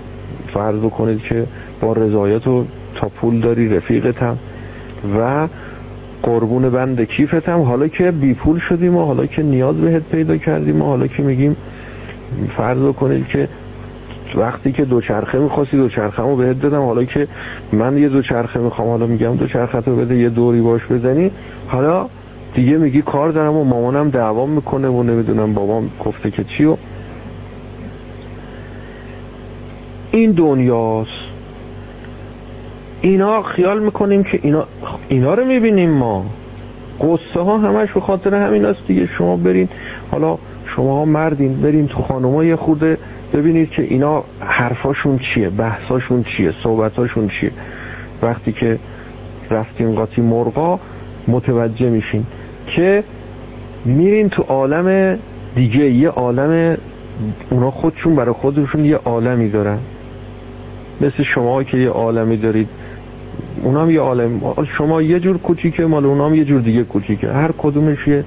فرض 0.47 0.83
کنید 0.83 1.23
که 1.23 1.47
با 1.81 1.93
رضایت 1.93 2.47
و 2.47 2.65
تا 2.95 3.09
پول 3.09 3.41
داری 3.41 3.77
رفیقت 3.77 4.23
هم. 4.23 4.39
و 5.19 5.49
قربون 6.23 6.71
بند 6.71 7.05
کیفتم 7.05 7.61
حالا 7.61 7.89
که 7.89 8.11
بی 8.11 8.35
پول 8.35 8.59
شدیم 8.59 8.97
و 8.97 9.05
حالا 9.05 9.27
که 9.27 9.43
نیاز 9.43 9.77
بهت 9.77 10.03
پیدا 10.03 10.37
کردیم 10.37 10.83
و 10.83 10.85
حالا 10.85 11.07
که 11.07 11.23
میگیم 11.23 11.57
فرض 12.57 12.95
کنید 12.95 13.27
که 13.29 13.49
وقتی 14.37 14.73
که 14.73 14.85
دوچرخه 14.85 15.39
می‌خواستی 15.39 15.77
دوچرخه 15.77 16.23
رو 16.23 16.37
بهت 16.37 16.61
دادم. 16.61 16.83
حالا 16.83 17.05
که 17.05 17.29
من 17.73 17.99
یه 17.99 18.09
دوچرخه 18.09 18.61
می‌خوام 18.61 18.89
حالا 18.89 19.07
میگم 19.07 19.37
دوچرخه 19.37 19.79
رو 19.81 19.97
بده 19.97 20.17
یه 20.17 20.29
دوری 20.29 20.61
باش 20.61 20.87
بزنی. 20.87 21.31
حالا 21.67 22.07
دیگه 22.55 22.77
میگی 22.77 23.03
کار 23.03 23.31
دارم 23.31 23.57
و 23.57 23.65
مامانم 23.65 24.11
دعوام 24.11 24.51
می‌کنه 24.51 24.89
و 24.89 25.03
نمی‌دونم 25.03 25.55
بابام 25.55 25.91
گفته 26.05 26.31
که 26.31 26.45
چی 26.45 26.65
و 26.65 26.77
این 30.11 30.33
دنیاست. 30.33 31.11
اینا 33.01 33.43
خیال 33.43 33.83
می‌کنیم 33.83 34.23
که 34.23 34.41
اینا 34.43 34.67
اینا 35.09 35.35
رو 35.35 35.45
می‌بینیم 35.45 35.91
ما. 35.91 36.27
قصه 37.01 37.41
ها 37.41 37.59
همش 37.59 37.93
به 37.93 38.01
خاطر 38.01 38.35
همین 38.35 38.65
است 38.65 38.87
دیگه. 38.87 39.07
شما 39.07 39.37
برین 39.37 39.69
حالا 40.11 40.39
شما 40.67 40.99
ها 40.99 41.05
مردین 41.05 41.61
برین 41.61 41.87
تو 41.87 42.03
خانوما 42.03 42.45
یه 42.45 42.57
خورده 42.57 42.99
ببینید 43.33 43.71
که 43.71 43.83
اینا 43.83 44.25
حرفاشون 44.41 45.19
چیه 45.19 45.51
بحثاشون 45.51 46.23
چیه 46.23 46.53
صحبتاشون 46.63 47.29
چیه. 47.29 47.51
وقتی 48.23 48.53
که 48.53 48.79
رفتین 49.51 49.95
قاطی 49.95 50.23
مرغا 50.23 50.81
متوجه 51.29 51.91
میشین. 51.91 52.27
که 52.67 53.05
میرین 53.85 54.29
تو 54.29 54.43
عالم 54.43 55.19
دیگه 55.55 55.85
یه 55.85 56.09
عالم 56.09 56.77
اونا 57.51 57.71
خودشون 57.71 58.17
برای 58.17 58.35
خودشون 58.35 58.85
یه 58.85 58.97
عالمی 58.97 59.49
دارن. 59.51 59.79
مثل 61.01 61.23
شما 61.23 61.63
که 61.63 61.77
یه 61.77 61.89
عالمی 61.89 62.37
دارید. 62.37 62.69
اونام 63.63 63.91
یه 63.91 64.01
عالم. 64.01 64.41
شما 64.65 65.03
یه 65.03 65.21
جور 65.21 65.39
کوچیکه 65.39 65.87
مال 65.87 66.07
اونام 66.07 66.35
یه 66.35 66.45
جور 66.45 66.61
دیگه 66.61 66.85
کوچیکه. 66.85 67.29
هر 67.33 67.51
کدومش 67.59 68.09
یه 68.09 68.25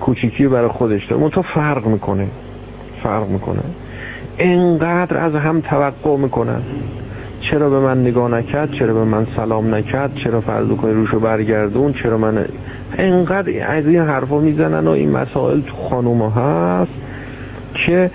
کوچیکی 0.00 0.48
برای 0.48 0.68
خودش 0.68 1.06
داره. 1.06 1.28
تو 1.28 1.42
فرق 1.42 1.86
می‌کنه. 1.86 2.26
فرق 3.02 3.28
می‌کنه. 3.28 3.60
انقدر 4.38 5.16
از 5.18 5.34
هم 5.34 5.60
توقع 5.60 6.16
می‌کنن. 6.16 6.62
چرا 7.40 7.70
به 7.70 7.80
من 7.80 8.00
نگاه 8.00 8.30
نکرد؟ 8.30 8.70
چرا 8.70 8.94
به 8.94 9.04
من 9.04 9.26
سلام 9.36 9.74
نکرد؟ 9.74 10.14
چرا 10.14 10.40
فرض 10.40 10.68
کنی 10.68 10.92
روشو 10.92 11.20
برگردون؟ 11.20 11.92
چرا 11.92 12.18
من 12.18 12.44
انقدر 12.98 13.52
از 13.68 13.86
این 13.86 14.00
حرفا 14.00 14.38
می‌زنن 14.38 14.86
و 14.86 14.90
این 14.90 15.10
مسائل 15.10 15.60
تو 15.60 15.76
خانوما 15.76 16.30
هست 16.30 16.92
که 17.86 18.10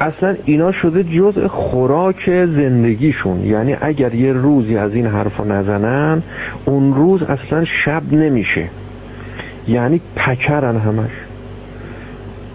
اصلا 0.00 0.36
اینا 0.44 0.72
شده 0.72 1.04
جزء 1.04 1.48
خوراک 1.48 2.30
زندگیشون. 2.46 3.44
یعنی 3.44 3.76
اگر 3.80 4.14
یه 4.14 4.32
روزی 4.32 4.76
از 4.76 4.94
این 4.94 5.06
حرفا 5.06 5.44
نزنن 5.44 6.22
اون 6.64 6.94
روز 6.94 7.22
اصلا 7.22 7.64
شب 7.64 8.02
نمیشه. 8.12 8.68
یعنی 9.68 10.00
پکرن 10.16 10.76
همش. 10.76 11.10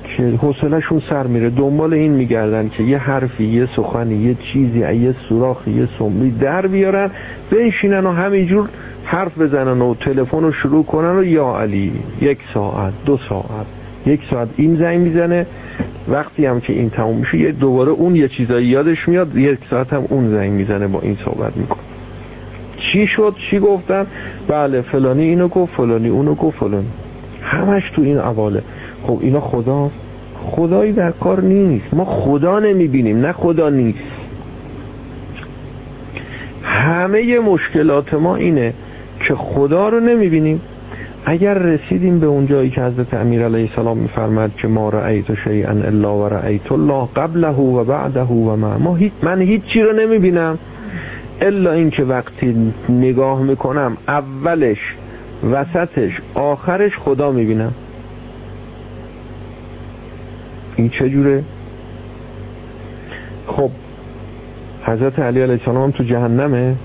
که 0.05 0.23
حوصلهشون 0.23 1.01
سر 1.09 1.27
میره. 1.27 1.49
دنبال 1.49 1.93
این 1.93 2.11
میگردن 2.11 2.69
که 2.69 2.83
یه 2.83 2.97
حرفی 2.97 3.43
یه 3.43 3.67
سخنی 3.75 4.15
یه 4.15 4.35
چیزی 4.35 4.79
یه 4.79 5.15
سوراخی 5.29 5.71
یه 5.71 5.87
سمری 5.99 6.31
در 6.31 6.67
بیارن 6.67 7.11
بنشینن 7.51 8.05
و 8.05 8.11
همینجور 8.11 8.69
حرف 9.03 9.37
بزنن 9.37 9.81
و 9.81 9.95
تلفن 9.95 10.41
رو 10.41 10.51
شروع 10.51 10.85
کنن 10.85 11.17
و 11.17 11.23
یا 11.23 11.57
علی 11.57 11.91
یک 12.21 12.37
ساعت 12.53 12.93
دو 13.05 13.17
ساعت 13.29 13.65
یک 14.05 14.21
ساعت 14.29 14.47
این 14.57 14.75
زنگ 14.75 14.99
می‌زنه. 14.99 15.45
وقتی 16.07 16.45
هم 16.45 16.59
که 16.59 16.73
این 16.73 16.89
تموم 16.89 17.17
میشه 17.17 17.37
یه 17.37 17.51
دوباره 17.51 17.91
اون 17.91 18.15
یه 18.15 18.27
چیزایی 18.27 18.67
یادش 18.67 19.07
میاد 19.07 19.37
یک 19.37 19.59
ساعت 19.69 19.93
هم 19.93 20.05
اون 20.09 20.31
زنگ 20.31 20.51
می‌زنه 20.51 20.87
با 20.87 20.99
این 21.01 21.17
صحبت 21.25 21.57
می‌کنه. 21.57 21.79
چی 22.77 23.07
شد؟ 23.07 23.35
چی 23.49 23.59
گفتن؟ 23.59 24.07
بله 24.47 24.81
فلانی 24.81 25.23
اینو 25.23 25.47
گفت 25.47 25.73
فلانی 25.73 26.09
اونو 26.09 26.35
گفت 26.35 26.57
فلانی. 26.57 26.87
همش 27.45 27.89
تو 27.89 28.01
این 28.01 28.17
عواله 28.17 28.63
خب 29.07 29.17
اینا 29.21 29.41
خدا 29.41 29.89
خدایی 30.51 30.91
در 30.91 31.11
کار 31.11 31.41
نیست. 31.41 31.93
ما 31.93 32.05
خدا 32.05 32.59
نمی‌بینیم 32.59 33.17
نه 33.17 33.31
خدا 33.31 33.69
نیست. 33.69 33.99
همه 36.63 37.39
مشکلات 37.39 38.13
ما 38.13 38.35
اینه 38.35 38.73
که 39.27 39.35
خدا 39.35 39.89
رو 39.89 39.99
نمی‌بینیم. 39.99 40.61
اگر 41.25 41.53
رسیدیم 41.53 42.19
به 42.19 42.25
اون 42.25 42.47
جایی 42.47 42.69
که 42.69 42.81
حضرت 42.81 43.13
امیر 43.13 43.43
علیه 43.43 43.69
السلام 43.69 43.97
میفرماد 43.97 44.55
که 44.55 44.67
ما 44.67 44.89
رأیت 44.89 45.33
شیئا 45.33 45.71
الا 45.71 46.17
و 46.17 46.29
رأیت 46.29 46.71
الله 46.71 47.07
قبله 47.15 47.47
و 47.47 47.83
بعده 47.83 48.21
و 48.21 48.55
ما, 48.55 48.77
ما 48.77 48.95
هیچ 48.95 49.11
من 49.23 49.41
هیچی 49.41 49.81
رو 49.81 49.93
نمی‌بینم. 49.93 50.57
الا 51.41 51.71
اینکه 51.71 52.03
وقتی 52.03 52.73
نگاه 52.89 53.41
می‌کنم 53.41 53.97
اولش 54.07 54.95
وسطش 55.43 56.21
آخرش 56.33 56.97
خدا 56.97 57.31
می‌بینم. 57.31 57.73
این 60.75 60.89
چجوره 60.89 61.43
خب 63.47 63.69
حضرت 64.83 65.19
علی 65.19 65.41
علیه 65.41 65.53
السلام 65.53 65.91
تو 65.91 66.03
جهنمه؟ 66.03 66.75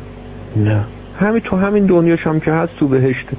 نه. 0.57 0.85
همین 1.19 1.41
تو 1.41 1.57
همین 1.57 1.87
دنیاش 1.87 2.27
هم 2.27 2.41
که 2.41 2.53
هست 2.53 2.77
تو 2.77 2.89
بهشته 2.89 3.37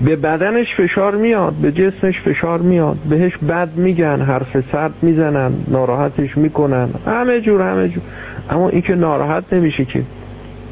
به 0.00 0.16
بدنش 0.16 0.74
فشار 0.74 1.16
میاد 1.16 1.52
به 1.52 1.72
جسمش 1.72 2.20
فشار 2.20 2.60
میاد. 2.60 2.96
بهش 2.96 3.36
بد 3.36 3.68
میگن 3.76 4.20
حرف 4.20 4.56
سرد 4.72 4.92
می‌زنن 5.02 5.52
ناراحتش 5.68 6.36
می‌کنن. 6.36 6.88
همه 7.06 7.40
جور 7.40 7.72
همه 7.72 7.88
جور. 7.88 8.02
اما 8.50 8.68
این 8.68 8.82
که 8.82 8.94
ناراحت 8.94 9.44
نمیشه 9.52 9.84
که. 9.84 10.02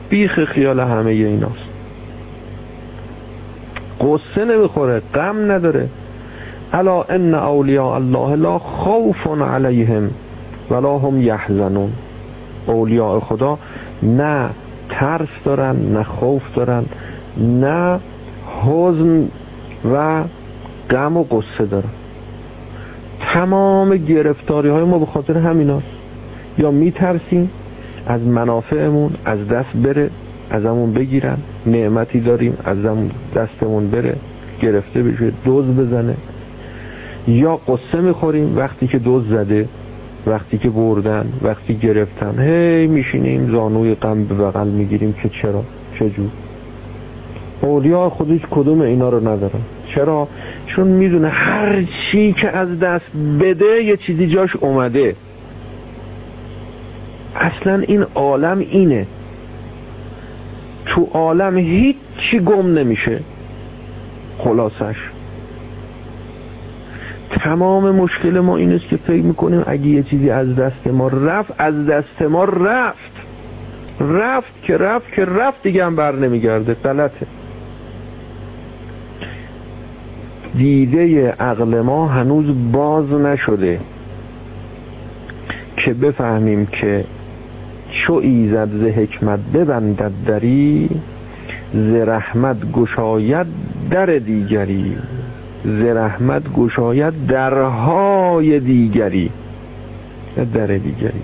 بیخ 0.08 0.44
خیال 0.44 0.80
همه 0.80 1.10
ایناست. 1.10 1.69
قصه 4.00 4.44
نمی‌خوره 4.44 5.02
غم 5.14 5.52
نداره. 5.52 5.88
الا 6.72 7.02
ان 7.02 7.34
اولیاء 7.34 7.94
الله 7.94 8.34
لا 8.34 8.58
خوف 8.58 9.26
علیهم 9.42 10.10
ولا 10.70 10.98
هم 10.98 11.22
یحزنون. 11.22 11.92
اولیاء 12.66 13.20
خدا 13.20 13.58
نه 14.02 14.50
ترس 14.88 15.28
دارن 15.44 15.76
نه 15.76 16.02
خوف 16.02 16.42
دارن 16.54 16.84
نه 17.36 18.00
حزن 18.62 19.28
و 19.92 20.24
غم 20.90 21.16
و 21.16 21.24
قصه 21.24 21.66
دارن. 21.66 21.90
تمام 23.20 23.96
گرفتاری 23.96 24.68
های 24.68 24.84
ما 24.84 24.98
به 24.98 25.06
خاطر 25.06 25.38
همین 25.38 25.82
یا 26.58 26.70
میترسیم 26.70 27.50
از 28.06 28.20
منافعمون 28.20 29.10
از 29.24 29.48
دست 29.48 29.76
بره 29.76 30.10
ازمون 30.50 30.92
بگیرن. 30.92 31.38
نعمتی 31.66 32.20
داریم 32.20 32.56
از 32.64 32.78
دستمون 33.34 33.90
بره 33.90 34.16
گرفته 34.62 35.02
بشه 35.02 35.32
دوز 35.44 35.64
بزنه. 35.64 36.14
یا 37.28 37.56
قصه 37.56 38.00
می‌خوریم 38.00 38.56
وقتی 38.58 38.86
که 38.86 38.98
دوز 38.98 39.28
زده 39.28 39.68
وقتی 40.26 40.58
که 40.58 40.70
بردن 40.70 41.32
وقتی 41.42 41.74
گرفتن. 41.74 42.38
هی 42.38 42.86
میشینیم 42.86 43.50
زانوی 43.50 43.94
غم 43.94 44.24
به 44.24 44.34
بغل 44.34 44.68
می‌گیریم 44.68 45.12
که 45.12 45.28
چرا؟ 45.28 45.64
چجور؟ 45.94 46.30
اولیاء 47.60 48.08
خودش 48.08 48.40
کدوم 48.50 48.80
اینا 48.80 49.08
رو 49.08 49.28
ندارن. 49.28 49.60
چرا؟ 49.94 50.28
چون 50.66 50.86
می‌دونه 50.86 51.28
هر 51.28 51.84
چی 51.84 52.32
که 52.32 52.48
از 52.48 52.78
دست 52.78 53.10
بده 53.40 53.82
یه 53.84 53.96
چیزی 53.96 54.26
جاش 54.26 54.56
اومده. 54.56 55.16
اصلا 57.36 57.82
این 57.88 58.04
عالم 58.14 58.58
اینه. 58.58 59.06
تو 60.90 61.08
عالم 61.12 61.56
هیچی 61.56 62.40
گم 62.46 62.66
نمیشه. 62.74 63.20
خلاصش. 64.38 64.96
تمام 67.30 67.90
مشکل 67.90 68.40
ما 68.40 68.56
این 68.56 68.72
است 68.72 68.88
که 68.88 68.96
فکر 68.96 69.22
می‌کنیم 69.22 69.62
اگه 69.66 69.86
یه 69.86 70.02
چیزی 70.02 70.30
از 70.30 70.56
دست 70.56 70.86
ما 70.86 71.08
رفت 71.08 71.52
از 71.58 71.86
دست 71.86 72.22
ما 72.22 72.44
رفت. 72.44 73.12
رفت 74.00 74.52
که 74.62 74.76
رفت 74.76 75.12
که 75.12 75.24
رفت 75.24 75.62
دیگه 75.62 75.86
هم 75.86 75.96
بر 75.96 76.16
نمیگرده. 76.16 76.74
غلطه. 76.74 77.26
دیده 80.56 81.30
عقل 81.30 81.80
ما 81.80 82.08
هنوز 82.08 82.72
باز 82.72 83.12
نشده 83.12 83.80
که 85.76 85.94
بفهمیم 85.94 86.66
که 86.66 87.04
چو 87.90 88.12
ایزد 88.12 88.68
ز 88.72 88.82
حکمت 88.82 89.40
ببندد 89.54 90.12
دری 90.26 90.90
ز 91.74 91.92
رحمت 91.92 92.72
گشاید 92.72 93.46
در 93.90 94.06
دیگری. 94.06 94.96
ز 95.64 95.82
رحمت 95.82 96.52
گشاید 96.52 97.26
درهای 97.26 98.60
دیگری. 98.60 99.30
در 100.54 100.66
دیگری 100.66 101.22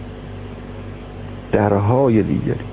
درهای 1.52 2.22
دیگری. 2.22 2.64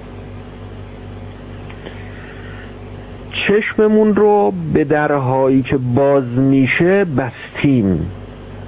چشممون 3.32 4.16
رو 4.16 4.54
به 4.74 4.84
درهایی 4.84 5.62
که 5.62 5.78
باز 5.78 6.24
میشه 6.24 7.06
بستیم. 7.06 8.00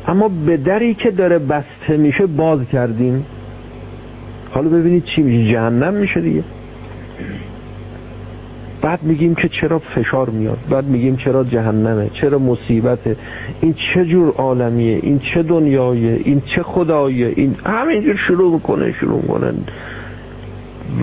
اما 0.07 0.29
به 0.45 0.57
دری 0.57 0.93
که 0.93 1.11
داره 1.11 1.39
بسته 1.39 1.97
میشه 1.97 2.25
باز 2.25 2.59
کردیم. 2.71 3.25
حالا 4.55 4.69
ببینید 4.69 5.03
چی 5.03 5.21
میشه 5.21 5.51
جهنم 5.51 5.93
میشه 5.93 6.21
دیگه. 6.21 6.43
بعد 8.81 9.03
میگیم 9.03 9.35
که 9.35 9.49
چرا 9.49 9.79
فشار 9.79 10.29
میاد 10.29 10.57
بعد 10.69 10.85
میگیم 10.85 11.15
چرا 11.15 11.43
جهنمه 11.43 12.09
چرا 12.13 12.39
مصیبته 12.39 13.15
این 13.61 13.73
چه 13.73 14.05
جور 14.05 14.33
عالمیه 14.37 14.99
این 15.03 15.19
چه 15.19 15.43
دنیایه 15.43 16.19
این 16.23 16.41
چه 16.45 16.63
خداییه 16.63 17.33
این 17.35 17.55
همینجور 17.65 18.15
شروع 18.15 18.53
می‌کنه 18.53 18.91
شروع 18.91 19.21
می‌کنه. 19.21 19.53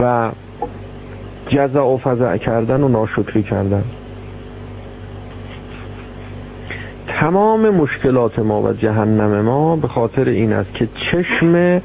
و 0.00 0.30
جزا 1.48 1.88
و 1.88 1.98
فضع 1.98 2.36
کردن 2.36 2.82
و 2.82 2.88
ناشکری 2.88 3.42
کردن. 3.42 3.84
تمام 7.22 7.70
مشکلات 7.70 8.38
ما 8.38 8.62
و 8.62 8.72
جهنم 8.72 9.40
ما 9.40 9.76
به 9.76 9.88
خاطر 9.88 10.28
این 10.28 10.52
است 10.52 10.74
که 10.74 10.88
چشم 10.94 11.82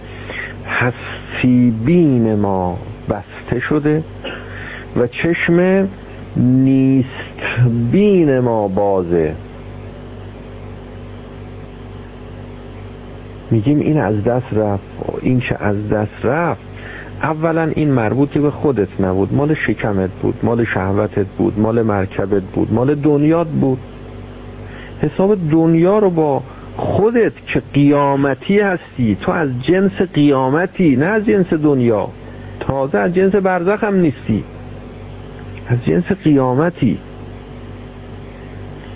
هستیبین 0.66 2.36
ما 2.36 2.78
بسته 3.10 3.60
شده 3.60 4.04
و 4.96 5.08
چشم 5.08 5.88
نیست 6.38 7.10
بین 7.92 8.40
ما 8.40 8.68
بازه. 8.68 9.36
میگیم 13.52 13.80
این 13.80 13.98
از 13.98 14.24
دست 14.24 14.54
رفت. 14.54 14.84
این 15.22 15.40
چه 15.40 15.58
از 15.60 15.90
دست 15.90 16.26
رفت؟ 16.26 16.62
اولا 17.22 17.72
این 17.76 17.92
مربوط 17.92 18.38
به 18.38 18.52
خودت 18.52 19.02
نبود. 19.02 19.34
مال 19.34 19.54
شکمت 19.54 20.10
بود 20.10 20.40
مال 20.44 20.64
شهوتت 20.64 21.28
بود 21.38 21.60
مال 21.60 21.82
مرکبت 21.82 22.44
بود 22.44 22.74
مال 22.74 22.96
دنیات 22.96 23.48
بود. 23.48 23.80
حساب 25.02 25.50
دنیا 25.52 26.00
رو 26.00 26.10
با 26.10 26.44
خودت 26.78 27.34
که 27.46 27.62
قیامتی 27.74 28.60
هستی 28.60 29.18
تو 29.22 29.32
از 29.32 29.50
جنس 29.62 30.02
قیامتی 30.02 30.96
نه 30.96 31.06
از 31.06 31.26
جنس 31.26 31.54
دنیا. 31.54 32.10
تازه 32.60 32.98
از 32.98 33.14
جنس 33.14 33.36
برزخ 33.36 33.84
هم 33.84 33.96
نیستی. 33.96 34.44
از 35.68 35.78
جنس 35.86 36.12
قیامتی. 36.12 37.00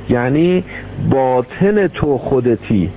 یعنی 0.09 0.63
باطن 1.09 1.87
تو 1.87 2.17
خودتی. 2.17 2.89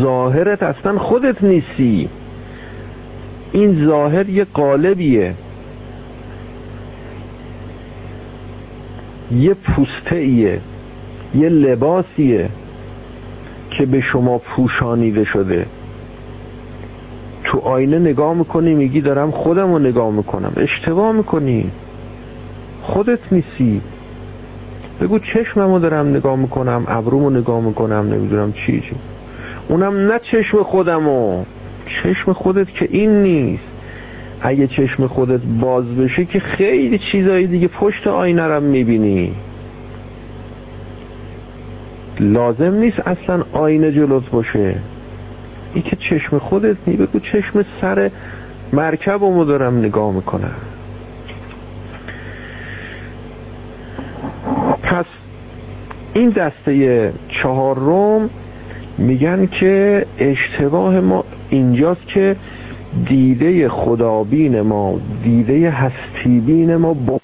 ظاهرت 0.00 0.62
اصلا 0.62 0.98
خودت 0.98 1.44
نیستی. 1.44 2.08
این 3.52 3.86
ظاهر 3.86 4.28
یه 4.28 4.44
قالبیه. 4.44 5.34
یه 9.32 9.54
پوسته 9.54 10.16
ایه 10.16 10.60
یه 11.34 11.48
لباسیه 11.48 12.48
که 13.70 13.86
به 13.86 14.00
شما 14.00 14.38
پوشانیده 14.38 15.24
شده. 15.24 15.66
تو 17.44 17.58
آینه 17.58 17.98
نگاه 17.98 18.34
می‌کنی 18.34 18.74
میگی 18.74 19.00
دارم 19.00 19.30
خودم 19.30 19.72
رو 19.72 19.78
نگاه 19.78 20.10
می‌کنم. 20.10 20.52
اشتباه 20.56 21.12
می‌کنی. 21.12 21.70
خودت 22.82 23.18
نیستی. 23.32 23.80
بگو 25.00 25.18
چشممو 25.18 25.78
دارم 25.78 26.08
نگاه 26.08 26.36
می‌کنم 26.36 26.84
ابرومو 26.88 27.30
نگاه 27.30 27.60
می‌کنم 27.60 28.14
نمی‌دونم 28.14 28.52
چی 28.52 28.80
چی. 28.80 28.94
اونم 29.68 29.96
نه 29.96 30.18
چشم 30.18 30.62
خودمو. 30.62 31.44
چشم 31.86 32.32
خودت 32.32 32.74
که 32.74 32.88
این 32.90 33.22
نیست. 33.22 33.62
اگه 34.40 34.66
چشم 34.66 35.06
خودت 35.06 35.40
باز 35.60 35.96
بشه 35.96 36.24
که 36.24 36.40
خیلی 36.40 36.98
چیزایی 36.98 37.46
دیگه 37.46 37.68
پشت 37.68 38.06
آینه 38.06 38.42
رو 38.42 38.60
می‌بینی. 38.60 39.32
لازم 42.22 42.74
نیست 42.74 43.00
اصلا 43.00 43.44
آینه 43.52 43.92
جلوت 43.92 44.30
باشه. 44.30 44.74
این 45.74 45.82
که 45.82 45.96
چشم 45.96 46.38
خودت 46.38 46.76
نی 46.86 46.96
بگو 46.96 47.18
چشم 47.18 47.64
سر 47.80 48.10
مرکبمو 48.72 49.44
دارم 49.44 49.78
نگاه 49.78 50.12
می‌کنم. 50.12 50.54
پس 54.82 55.04
این 56.14 56.28
دسته 56.28 57.12
چهارم 57.28 58.30
میگن 58.98 59.46
که 59.46 60.06
اشتباه 60.18 61.00
ما 61.00 61.24
اینجاست 61.50 62.06
که 62.06 62.36
دیده 63.06 63.68
خدابین 63.68 64.60
ما 64.60 65.00
دیده 65.24 65.70
هستیبین 65.70 66.76
ما 66.76 66.94
با 66.94 67.20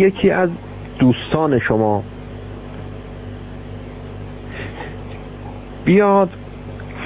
یکی 0.00 0.30
از 0.30 0.50
دوستان 0.98 1.58
شما. 1.58 2.02
بیاد 5.84 6.28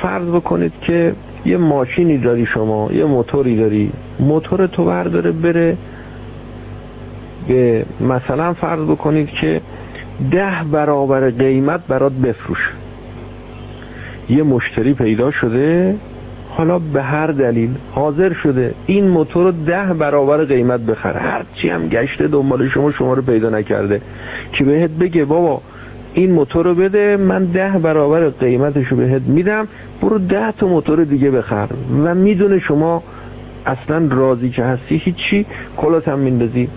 فرض 0.02 0.28
بکنید 0.28 0.72
که 0.80 1.14
یه 1.46 1.56
ماشینی 1.56 2.18
داری 2.18 2.46
شما 2.46 2.92
یه 2.92 3.04
موتوری 3.04 3.56
داری. 3.56 3.92
موتور 4.20 4.66
تو 4.66 4.84
برداره 4.84 5.32
بره 5.32 5.76
به 7.48 7.86
مثلا 8.00 8.52
فرض 8.52 8.80
بکنید 8.80 9.28
که 9.28 9.60
ده 10.30 10.64
برابر 10.72 11.30
قیمت 11.30 11.86
برات 11.86 12.12
بفروش. 12.12 12.72
یه 14.28 14.42
مشتری 14.42 14.94
پیدا 14.94 15.30
شده 15.30 15.96
حالا 16.56 16.78
به 16.78 17.02
هر 17.02 17.26
دلیل 17.26 17.70
حاضر 17.92 18.32
شده 18.32 18.74
این 18.86 19.08
موتور 19.08 19.44
رو 19.44 19.52
ده 19.66 19.94
برابر 19.94 20.44
قیمت 20.44 20.80
بخره. 20.80 21.20
هرچی 21.20 21.68
هم 21.68 21.88
گشته 21.88 22.28
دنبال 22.28 22.68
شما 22.68 22.90
شما 22.90 23.14
رو 23.14 23.22
پیدا 23.22 23.50
نکرده. 23.50 24.00
که 24.52 24.64
بهت 24.64 24.90
بگه؟ 24.90 25.24
بابا 25.24 25.60
این 26.14 26.32
موتور 26.32 26.66
رو 26.66 26.74
بده 26.74 27.16
من 27.16 27.44
ده 27.44 27.78
برابر 27.78 28.28
قیمتش 28.28 28.86
رو 28.86 28.96
بهت 28.96 29.22
میدم. 29.22 29.68
برو 30.02 30.18
ده 30.18 30.52
تا 30.52 30.66
موتور 30.66 31.04
دیگه 31.04 31.30
بخر. 31.30 31.68
و 32.04 32.14
می‌دونه 32.14 32.58
شما 32.58 33.02
اصلا 33.66 34.08
راضی 34.10 34.50
که 34.50 34.64
هستی 34.64 34.96
هیچی. 34.96 35.46
کلات 35.76 36.08
هم 36.08 36.18
میندازی 36.18 36.68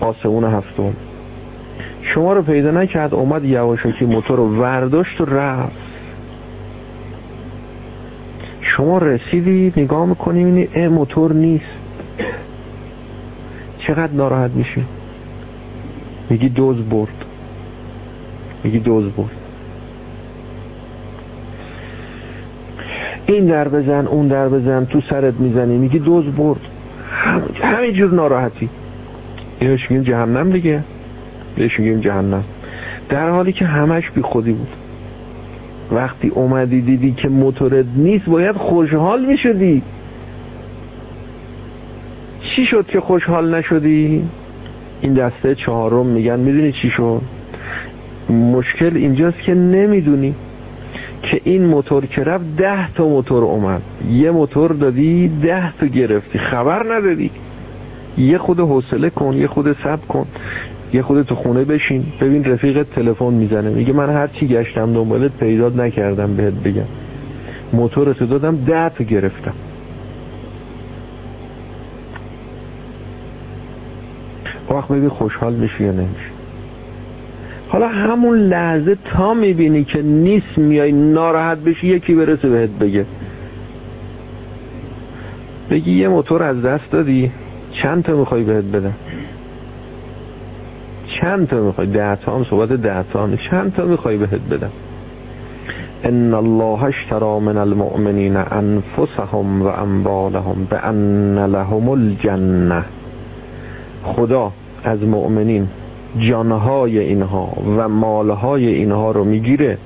آسمون 0.00 0.44
هفتم. 0.44 0.92
شما 2.02 2.32
رو 2.32 2.42
پیدا 2.42 2.70
نکرد 2.70 3.14
اومد 3.14 3.44
یواشکی 3.44 4.06
موتور 4.06 4.36
رو 4.36 4.56
ورداشت 4.56 5.20
و 5.20 5.24
رفت. 5.24 5.85
شما 8.76 8.98
رسیدی 8.98 9.72
نگاه 9.76 10.06
می‌کنی 10.06 10.68
اه 10.74 10.88
موتور 10.88 11.32
نیست. 11.32 11.64
چقدر 13.78 14.12
ناراحت 14.12 14.50
میشی؟ 14.50 14.84
میگی 16.30 16.48
دوز 16.48 16.76
برد. 16.76 17.24
میگی 18.64 18.78
دوز 18.78 19.12
برد. 19.12 19.30
این 23.26 23.46
در 23.46 23.68
بزن 23.68 24.06
اون 24.06 24.28
در 24.28 24.48
بزن 24.48 24.84
تو 24.84 25.00
سرت 25.00 25.34
می‌زنی. 25.34 25.78
میگی 25.78 25.98
دوز 25.98 26.24
برد. 26.24 26.60
هم... 27.10 27.42
همینجور 27.62 28.14
ناراحتی. 28.14 28.68
اینوش 29.60 29.90
میگیم 29.90 30.04
جهنم 30.04 30.50
دیگه. 30.50 30.84
بهش 31.56 31.80
میگیم 31.80 32.00
جهنم. 32.00 32.44
در 33.08 33.30
حالی 33.30 33.52
که 33.52 33.64
همش 33.64 34.10
بی 34.10 34.22
خودی 34.22 34.52
بود. 34.52 34.68
وقتی 35.92 36.28
اومدی 36.28 36.80
دیدی 36.80 37.12
که 37.12 37.28
موتورت 37.28 37.86
نیست 37.96 38.26
باید 38.26 38.56
خوشحال 38.56 39.24
می‌شدی. 39.26 39.82
چی 42.40 42.64
شد 42.64 42.86
که 42.86 43.00
خوشحال 43.00 43.54
نشدی؟ 43.54 44.24
این 45.00 45.14
دسته 45.14 45.54
چهارم 45.54 46.06
میگن 46.06 46.40
می‌دونی 46.40 46.72
چی 46.72 46.90
شد؟ 46.90 47.22
مشکل 48.30 48.96
اینجاست 48.96 49.38
که 49.38 49.54
نمی‌دونی 49.54 50.34
که 51.22 51.40
این 51.44 51.66
موتور 51.66 52.06
که 52.06 52.24
رفت 52.24 52.56
ده 52.56 52.92
تا 52.92 53.08
موتور 53.08 53.44
اومد. 53.44 53.82
یه 54.10 54.30
موتور 54.30 54.72
دادی 54.72 55.28
ده 55.42 55.72
تا 55.78 55.86
گرفتی. 55.86 56.38
خبر 56.38 56.82
ندادی 56.94 57.30
یه 58.18 58.38
خود 58.38 58.60
حوصله 58.60 59.10
کن 59.10 59.32
یه 59.32 59.46
خود 59.46 59.76
صبر 59.84 60.06
کن. 60.08 60.26
یه 60.96 61.02
خود 61.02 61.22
تو 61.22 61.34
خونه 61.34 61.64
بشین. 61.64 62.04
ببین 62.20 62.44
رفیقت 62.44 62.90
تلفن 62.90 63.24
می‌زنه. 63.24 63.70
میگه 63.70 63.92
من 63.92 64.10
هر 64.10 64.26
چی 64.26 64.48
گشتم 64.48 64.92
دنبالت 64.92 65.30
پیدات 65.30 65.76
نکردم 65.76 66.36
بهت 66.36 66.54
بگم. 66.54 66.82
موتورتو 67.72 68.26
دادم 68.26 68.56
ده 68.56 68.88
تا 68.88 69.04
گرفتم. 69.04 69.54
وقت 74.70 74.88
ببین 74.88 75.08
خوشحال 75.08 75.54
میشی 75.54 75.84
یا 75.84 75.92
نمیشی؟ 75.92 76.30
حالا 77.68 77.88
همون 77.88 78.38
لحظه 78.38 78.96
تا 79.04 79.34
می‌بینی 79.34 79.84
که 79.84 80.02
نیست 80.02 80.58
میای 80.58 80.92
ناراحت 80.92 81.58
بشی 81.58 81.86
یکی 81.86 82.14
برسه 82.14 82.48
بهت 82.48 82.70
بگه. 82.70 83.06
بگی 85.70 85.92
یه 85.92 86.08
موتور 86.08 86.42
از 86.42 86.62
دست 86.62 86.90
دادی 86.90 87.30
چند 87.72 88.02
تا 88.04 88.16
می‌خوای 88.16 88.44
بهت 88.44 88.64
بدم؟ 88.64 88.94
چند 91.06 91.48
تا 91.48 91.60
می‌خوای؟ 91.62 91.86
ده 91.86 92.16
تا 92.16 92.36
هم 92.36 92.44
صحبت 92.44 92.68
ده 92.68 93.02
تا 93.12 93.22
هم. 93.22 93.36
چند 93.36 93.74
تا 93.74 93.84
می‌خوای 93.84 94.16
بهت 94.16 94.40
بدم؟ 94.50 94.70
ان 96.04 96.34
الله 96.34 96.84
اشترى 96.84 97.40
من 97.40 97.56
المؤمنین 97.56 98.36
انفسهم 98.36 99.62
و 99.62 99.66
اموالهم 99.66 100.66
بان 100.70 101.38
لهم 101.38 101.88
الجنه 101.88 102.84
خدا 104.04 104.52
از 104.84 105.02
مؤمنین 105.02 105.68
جانهای 106.18 106.98
اینها 106.98 107.52
و 107.76 107.88
مالهای 107.88 108.66
اینها 108.66 109.10
رو 109.10 109.24
می‌گیره 109.24 109.78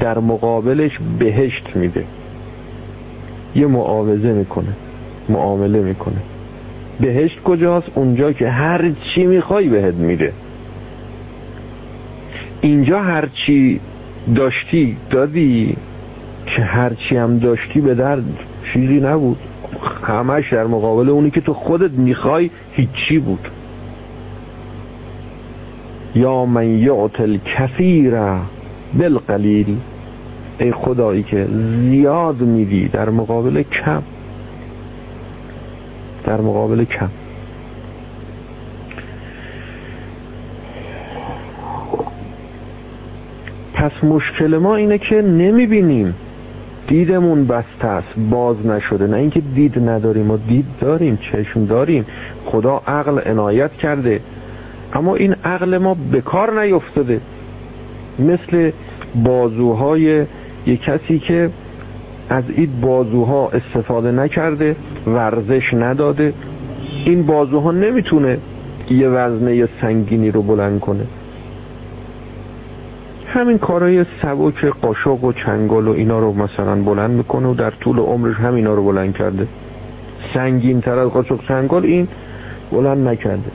در 0.00 0.18
مقابلش 0.18 0.98
بهشت 1.18 1.70
میده. 1.74 2.04
یه 3.54 3.66
معاوضه 3.66 4.32
می‌کنه 4.32 4.72
معامله 5.28 5.80
می‌کنه. 5.80 6.22
بهشت 7.00 7.42
کجاست؟ 7.42 7.90
اونجا 7.94 8.32
که 8.32 8.48
هر 8.48 8.92
چی 9.14 9.26
می‌خوای 9.26 9.68
بهت 9.68 9.94
میده. 9.94 10.32
اینجا 12.60 13.02
هر 13.02 13.28
چی 13.46 13.80
داشتی 14.34 14.96
دادی. 15.10 15.76
که 16.46 16.62
هر 16.62 16.94
چی 16.94 17.16
هم 17.16 17.38
داشتی 17.38 17.80
به 17.80 17.94
درد 17.94 18.24
چیزی 18.72 19.00
نبود. 19.00 19.38
همش 20.02 20.52
در 20.52 20.66
مقابل 20.66 21.08
اونی 21.08 21.30
که 21.30 21.40
تو 21.40 21.54
خودت 21.54 21.90
می‌خوای 21.90 22.50
هیچی 22.72 23.18
بود. 23.18 23.48
یا 26.14 26.44
من 26.44 26.78
یعتل 26.78 27.38
کثیر 27.44 28.14
بالقلیل. 28.94 29.76
ای 30.58 30.72
خدایی 30.72 31.22
که 31.22 31.46
زیاد 31.90 32.40
میدی 32.40 32.88
در 32.88 33.10
مقابل 33.10 33.62
کم. 33.62 34.02
در 36.24 36.40
مقابل 36.40 36.84
کم. 36.84 37.10
پس 43.74 44.04
مشکل 44.04 44.58
ما 44.58 44.76
اینه 44.76 44.98
که 44.98 45.22
نمی‌بینیم 45.22 46.14
دیدمون 46.86 47.46
بسته 47.46 47.84
است 47.84 48.18
باز 48.30 48.66
نشده. 48.66 49.06
نه 49.06 49.16
اینکه 49.16 49.40
دید 49.40 49.78
نداریم 49.78 50.26
ما 50.26 50.36
دید 50.36 50.64
داریم 50.80 51.16
چشم 51.16 51.64
داریم. 51.64 52.06
خدا 52.44 52.82
عقل 52.86 53.18
عنایت 53.18 53.72
کرده. 53.72 54.20
اما 54.92 55.14
این 55.14 55.34
عقل 55.44 55.78
ما 55.78 55.96
به 56.12 56.20
کار 56.20 56.60
نیفتاده. 56.62 57.20
مثل 58.18 58.70
بازوهای 59.24 60.26
یک 60.66 60.82
کسی 60.82 61.18
که 61.18 61.50
از 62.30 62.44
این 62.48 62.80
بازوها 62.80 63.48
استفاده 63.48 64.12
نکرده 64.12 64.76
ورزش 65.06 65.74
نداده. 65.74 66.32
این 67.04 67.22
بازوها 67.26 67.72
نمی‌تونه 67.72 68.38
یه 68.90 69.08
وزنه 69.08 69.68
سنگینی 69.80 70.30
رو 70.30 70.42
بلند 70.42 70.80
کنه. 70.80 71.06
همین 73.26 73.58
کارهای 73.58 74.04
سبک 74.22 74.64
قاشق 74.64 75.24
و 75.24 75.32
چنگال 75.32 75.88
و 75.88 75.92
اینا 75.92 76.18
رو 76.18 76.32
مثلا 76.32 76.82
بلند 76.82 77.10
می‌کنه 77.10 77.48
و 77.48 77.54
در 77.54 77.70
طول 77.70 77.98
عمرش 77.98 78.36
همینا 78.36 78.74
رو 78.74 78.84
بلند 78.84 79.14
کرده. 79.14 79.46
سنگین 80.34 80.80
تر 80.80 80.98
از 80.98 81.08
قاشق 81.08 81.40
چنگال 81.48 81.84
این 81.84 82.08
بلند 82.72 83.08
نکرده. 83.08 83.50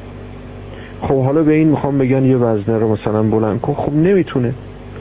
خب 1.02 1.24
حالا 1.24 1.44
به 1.44 1.54
این 1.54 1.68
می‌خوام 1.68 1.98
بگن 1.98 2.26
یه 2.26 2.38
وزنه 2.38 2.78
رو 2.78 2.92
مثلا 2.92 3.24
بلند 3.24 3.62
کن. 3.62 3.74
خب 3.74 3.94
نمی‌تونه. 3.94 4.54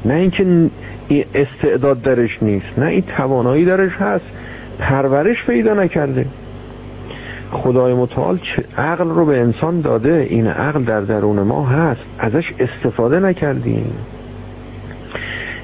نه 0.04 0.14
اینکه 0.14 0.70
این 1.08 1.24
استعداد 1.34 2.02
درش 2.02 2.42
نیست 2.42 2.78
نه 2.78 2.86
این 2.86 3.02
توانایی 3.16 3.64
درش 3.64 3.92
هست 3.96 4.24
پرورش 4.78 5.46
پیدا 5.46 5.74
نکرده. 5.74 6.26
خدای 7.52 7.94
متعال 7.94 8.38
عقل 8.78 9.08
رو 9.08 9.26
به 9.26 9.40
انسان 9.40 9.80
داده 9.80 10.26
این 10.30 10.46
عقل 10.46 10.84
در 10.84 11.00
درون 11.00 11.42
ما 11.42 11.66
هست 11.66 12.00
ازش 12.18 12.54
استفاده 12.58 13.20
نکردیم. 13.20 13.92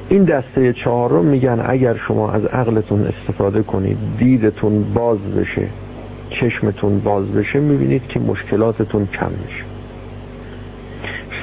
این 0.08 0.24
دسته 0.24 0.72
چهارم 0.72 1.24
میگن 1.24 1.62
اگر 1.66 1.96
شما 1.96 2.32
از 2.32 2.44
عقلتون 2.44 3.06
استفاده 3.06 3.62
کنید 3.62 3.98
دیدتون 4.18 4.92
باز 4.94 5.18
بشه 5.18 5.66
چشمتون 6.30 6.98
باز 6.98 7.32
بشه 7.32 7.60
می‌بینید 7.60 8.06
که 8.06 8.20
مشکلاتتون 8.20 9.06
کم 9.06 9.30
میشه. 9.44 9.64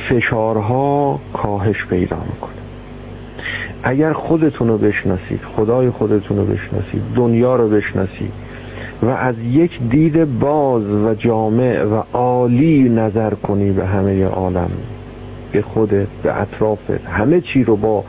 فشارها 0.10 1.20
کاهش 1.34 1.86
پیدا 1.86 2.18
می‌کنه. 2.18 2.57
اگر 3.84 4.14
خودتون 4.14 4.68
رو 4.68 4.78
بشناسید 4.78 5.40
خدای 5.56 5.90
خودتون 5.90 6.38
رو 6.38 6.46
بشناسید 6.46 7.02
دنیا 7.16 7.56
رو 7.56 7.70
بشناسید 7.70 8.32
و 9.02 9.06
از 9.06 9.36
یک 9.52 9.80
دید 9.90 10.40
باز 10.40 10.84
و 10.84 11.14
جامع 11.14 11.84
و 11.84 12.04
عالی 12.14 12.90
نظر 12.90 13.34
کنی 13.34 13.72
به 13.72 13.86
همه 13.86 14.26
عالم 14.26 14.70
به 15.52 15.62
خودت 15.62 16.08
به 16.24 16.42
اطرافت 16.42 17.08
همه 17.08 17.42
چی 17.42 17.64
رو 17.64 17.76
با 17.76 18.04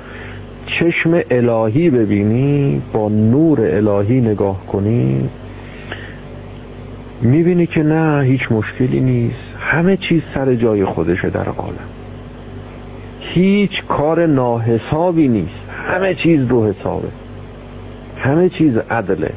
چشم 0.66 1.21
الهی 1.31 1.91
ببینی 1.91 2.83
با 2.93 3.09
نور 3.09 3.61
الهی 3.61 4.21
نگاه 4.21 4.66
کنی 4.66 5.29
می‌بینی 7.23 7.66
که 7.66 7.83
نه 7.83 8.25
هیچ 8.25 8.53
مشکلی 8.53 9.01
نیست. 9.01 9.37
همه 9.59 9.97
چیز 9.97 10.23
سر 10.35 10.55
جای 10.55 10.85
خودشه 10.85 11.31
در 11.31 11.49
عالم. 11.49 11.98
هیچ 13.35 13.83
کار 13.89 14.26
ناحسابی 14.26 15.29
نیست. 15.29 15.61
همه 15.70 16.14
چیز 16.14 16.47
رو 16.47 16.66
حسابه. 16.66 17.09
همه 18.16 18.49
چیز 18.49 18.76
عدله. 18.76 19.31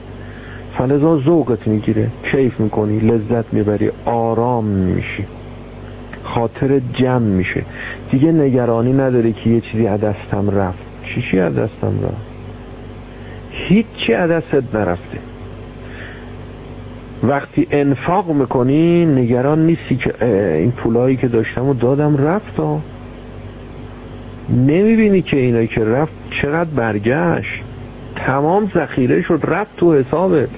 فلزا 0.77 1.17
ذوقت 1.17 1.67
می‌گیره. 1.67 2.07
کیف 2.23 2.59
می‌کنی 2.59 2.99
لذت 2.99 3.53
می‌بری 3.53 3.91
آرام 4.05 4.65
میشی. 4.65 5.25
خاطر 6.23 6.81
جمع 6.93 7.25
میشه. 7.25 7.65
دیگه 8.11 8.31
نگرانی 8.31 8.93
نداری 8.93 9.33
که 9.33 9.49
یه 9.49 9.61
چیزی 9.61 9.85
عدستم 9.85 10.49
رفت. 10.49 10.79
چی 11.03 11.21
چی 11.21 11.37
عدستم 11.37 11.93
رفت؟ 12.03 12.31
هیچی 13.51 14.13
عدستت 14.13 14.63
نرفته. 14.73 15.17
وقتی 17.23 17.67
انفاق 17.71 18.31
می‌کنی 18.31 19.05
نگران 19.05 19.65
نیستی 19.65 19.95
که 19.95 20.25
این 20.55 20.71
پولایی 20.71 21.15
که 21.15 21.27
داشتم 21.27 21.67
و 21.67 21.73
دادم 21.73 22.17
رفت 22.17 22.55
ها. 22.55 22.79
نمی‌بینی 24.51 25.21
که 25.21 25.37
اینایی 25.37 25.67
که 25.67 25.85
رفت 25.85 26.13
چقدر 26.29 26.69
برگشت. 26.69 27.63
تمام 28.15 28.71
ذخیره 28.75 29.21
شد 29.21 29.39
رفت 29.43 29.75
تو 29.77 29.93
حسابت. 29.93 30.49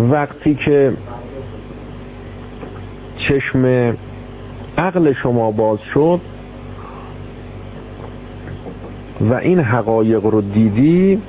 وقتی 0.00 0.54
که 0.54 0.92
چشم 3.16 3.94
عقل 4.78 5.12
شما 5.12 5.50
باز 5.50 5.78
شد 5.94 6.20
و 9.20 9.34
این 9.34 9.58
حقایق 9.58 10.24
رو 10.24 10.40
دیدی 10.40 11.22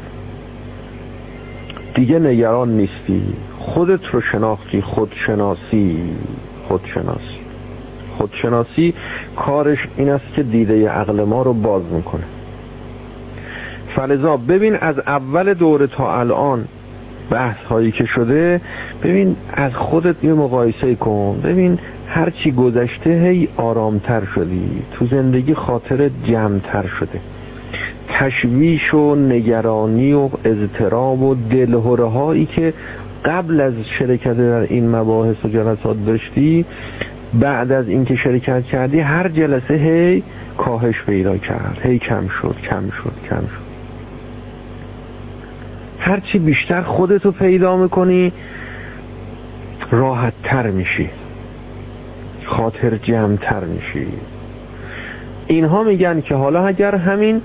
دیگه 1.95 2.19
نگران 2.19 2.77
نیستی. 2.77 3.23
خودت 3.59 4.05
رو 4.05 4.21
شناختی 4.21 4.81
خودشناسی 4.81 5.97
خودشناسی. 6.67 7.42
خودشناسی 8.23 8.93
کارش 9.35 9.87
این 9.97 10.09
است 10.09 10.33
که 10.35 10.43
دیده 10.43 10.89
عقل 10.89 11.23
ما 11.23 11.41
رو 11.41 11.53
باز 11.53 11.83
می‌کنه. 11.91 12.23
فلزا 13.95 14.37
ببین 14.37 14.75
از 14.75 14.99
اول 14.99 15.53
دوره 15.53 15.87
تا 15.87 16.19
الان 16.19 16.65
بحث 17.29 17.63
هایی 17.65 17.91
که 17.91 18.05
شده 18.05 18.61
ببین 19.03 19.35
از 19.53 19.73
خودت 19.75 20.23
یه 20.23 20.33
مقایسه 20.33 20.95
کن. 20.95 21.41
ببین 21.43 21.79
هرچی 22.07 22.51
گذشته 22.51 23.09
هی 23.09 23.47
آرامتر 23.57 24.25
شدی. 24.25 24.81
تو 24.93 25.05
زندگی 25.05 25.53
خاطر 25.53 26.09
جمعتر 26.23 26.85
شده. 26.85 27.19
تشویش 28.09 28.93
و 28.93 29.15
نگرانی 29.15 30.13
و 30.13 30.29
اضطراب 30.45 31.21
و 31.21 31.35
دلهوره 31.51 32.05
هایی 32.05 32.45
که 32.45 32.73
قبل 33.25 33.61
از 33.61 33.73
شرکت 33.99 34.37
در 34.37 34.59
این 34.59 34.95
مباحث 34.95 35.35
و 35.45 35.47
جلسات 35.47 36.05
داشتی 36.05 36.65
بعد 37.39 37.71
از 37.71 37.87
اینکه 37.87 38.15
شرکت 38.15 38.63
کردی 38.63 38.99
هر 38.99 39.29
جلسه 39.29 39.73
هی 39.73 40.23
کاهش 40.57 41.03
پیدا 41.03 41.37
کرد. 41.37 41.79
هی 41.83 41.99
کم 41.99 42.27
شد 42.27 42.55
کم 42.69 42.89
شد 42.89 43.13
کم 43.29 43.41
شد. 43.41 43.73
هرچی 45.99 46.39
بیشتر 46.39 46.81
خودتو 46.81 47.31
پیدا 47.31 47.77
می‌کنی 47.77 48.33
راحت 49.91 50.33
تر 50.43 50.71
میشی. 50.71 51.09
خاطر 52.45 52.97
جمعتر 52.97 53.63
میشی. 53.63 54.07
اینها 55.47 55.83
میگن 55.83 56.21
که 56.21 56.35
حالا 56.35 56.65
اگر 56.65 56.95
همین 56.95 57.41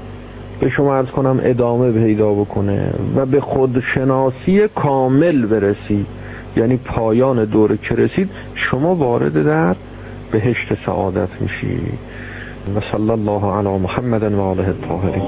به 0.61 0.68
شما 0.68 0.97
ارز 0.97 1.07
کنم 1.09 1.41
ادامه 1.43 1.93
پیدا 1.93 2.34
بکنه 2.34 2.91
و 3.16 3.26
به 3.26 3.41
خودشناسی 3.41 4.68
کامل 4.68 5.47
برسی. 5.47 6.07
یعنی 6.59 6.76
پایان 6.76 7.44
دوره 7.44 7.76
که 7.76 7.94
رسید 7.94 8.30
شما 8.54 8.94
وارد 8.94 9.44
در 9.44 9.76
بهشت 10.30 10.86
سعادت 10.86 11.28
میشی. 11.40 11.80
و 12.76 12.80
صلی 12.92 13.11
الله 13.11 13.52
علی 13.52 13.78
محمد 13.78 14.22
و 14.22 14.40
آله 14.40 14.68
الطاهرین. 14.68 15.22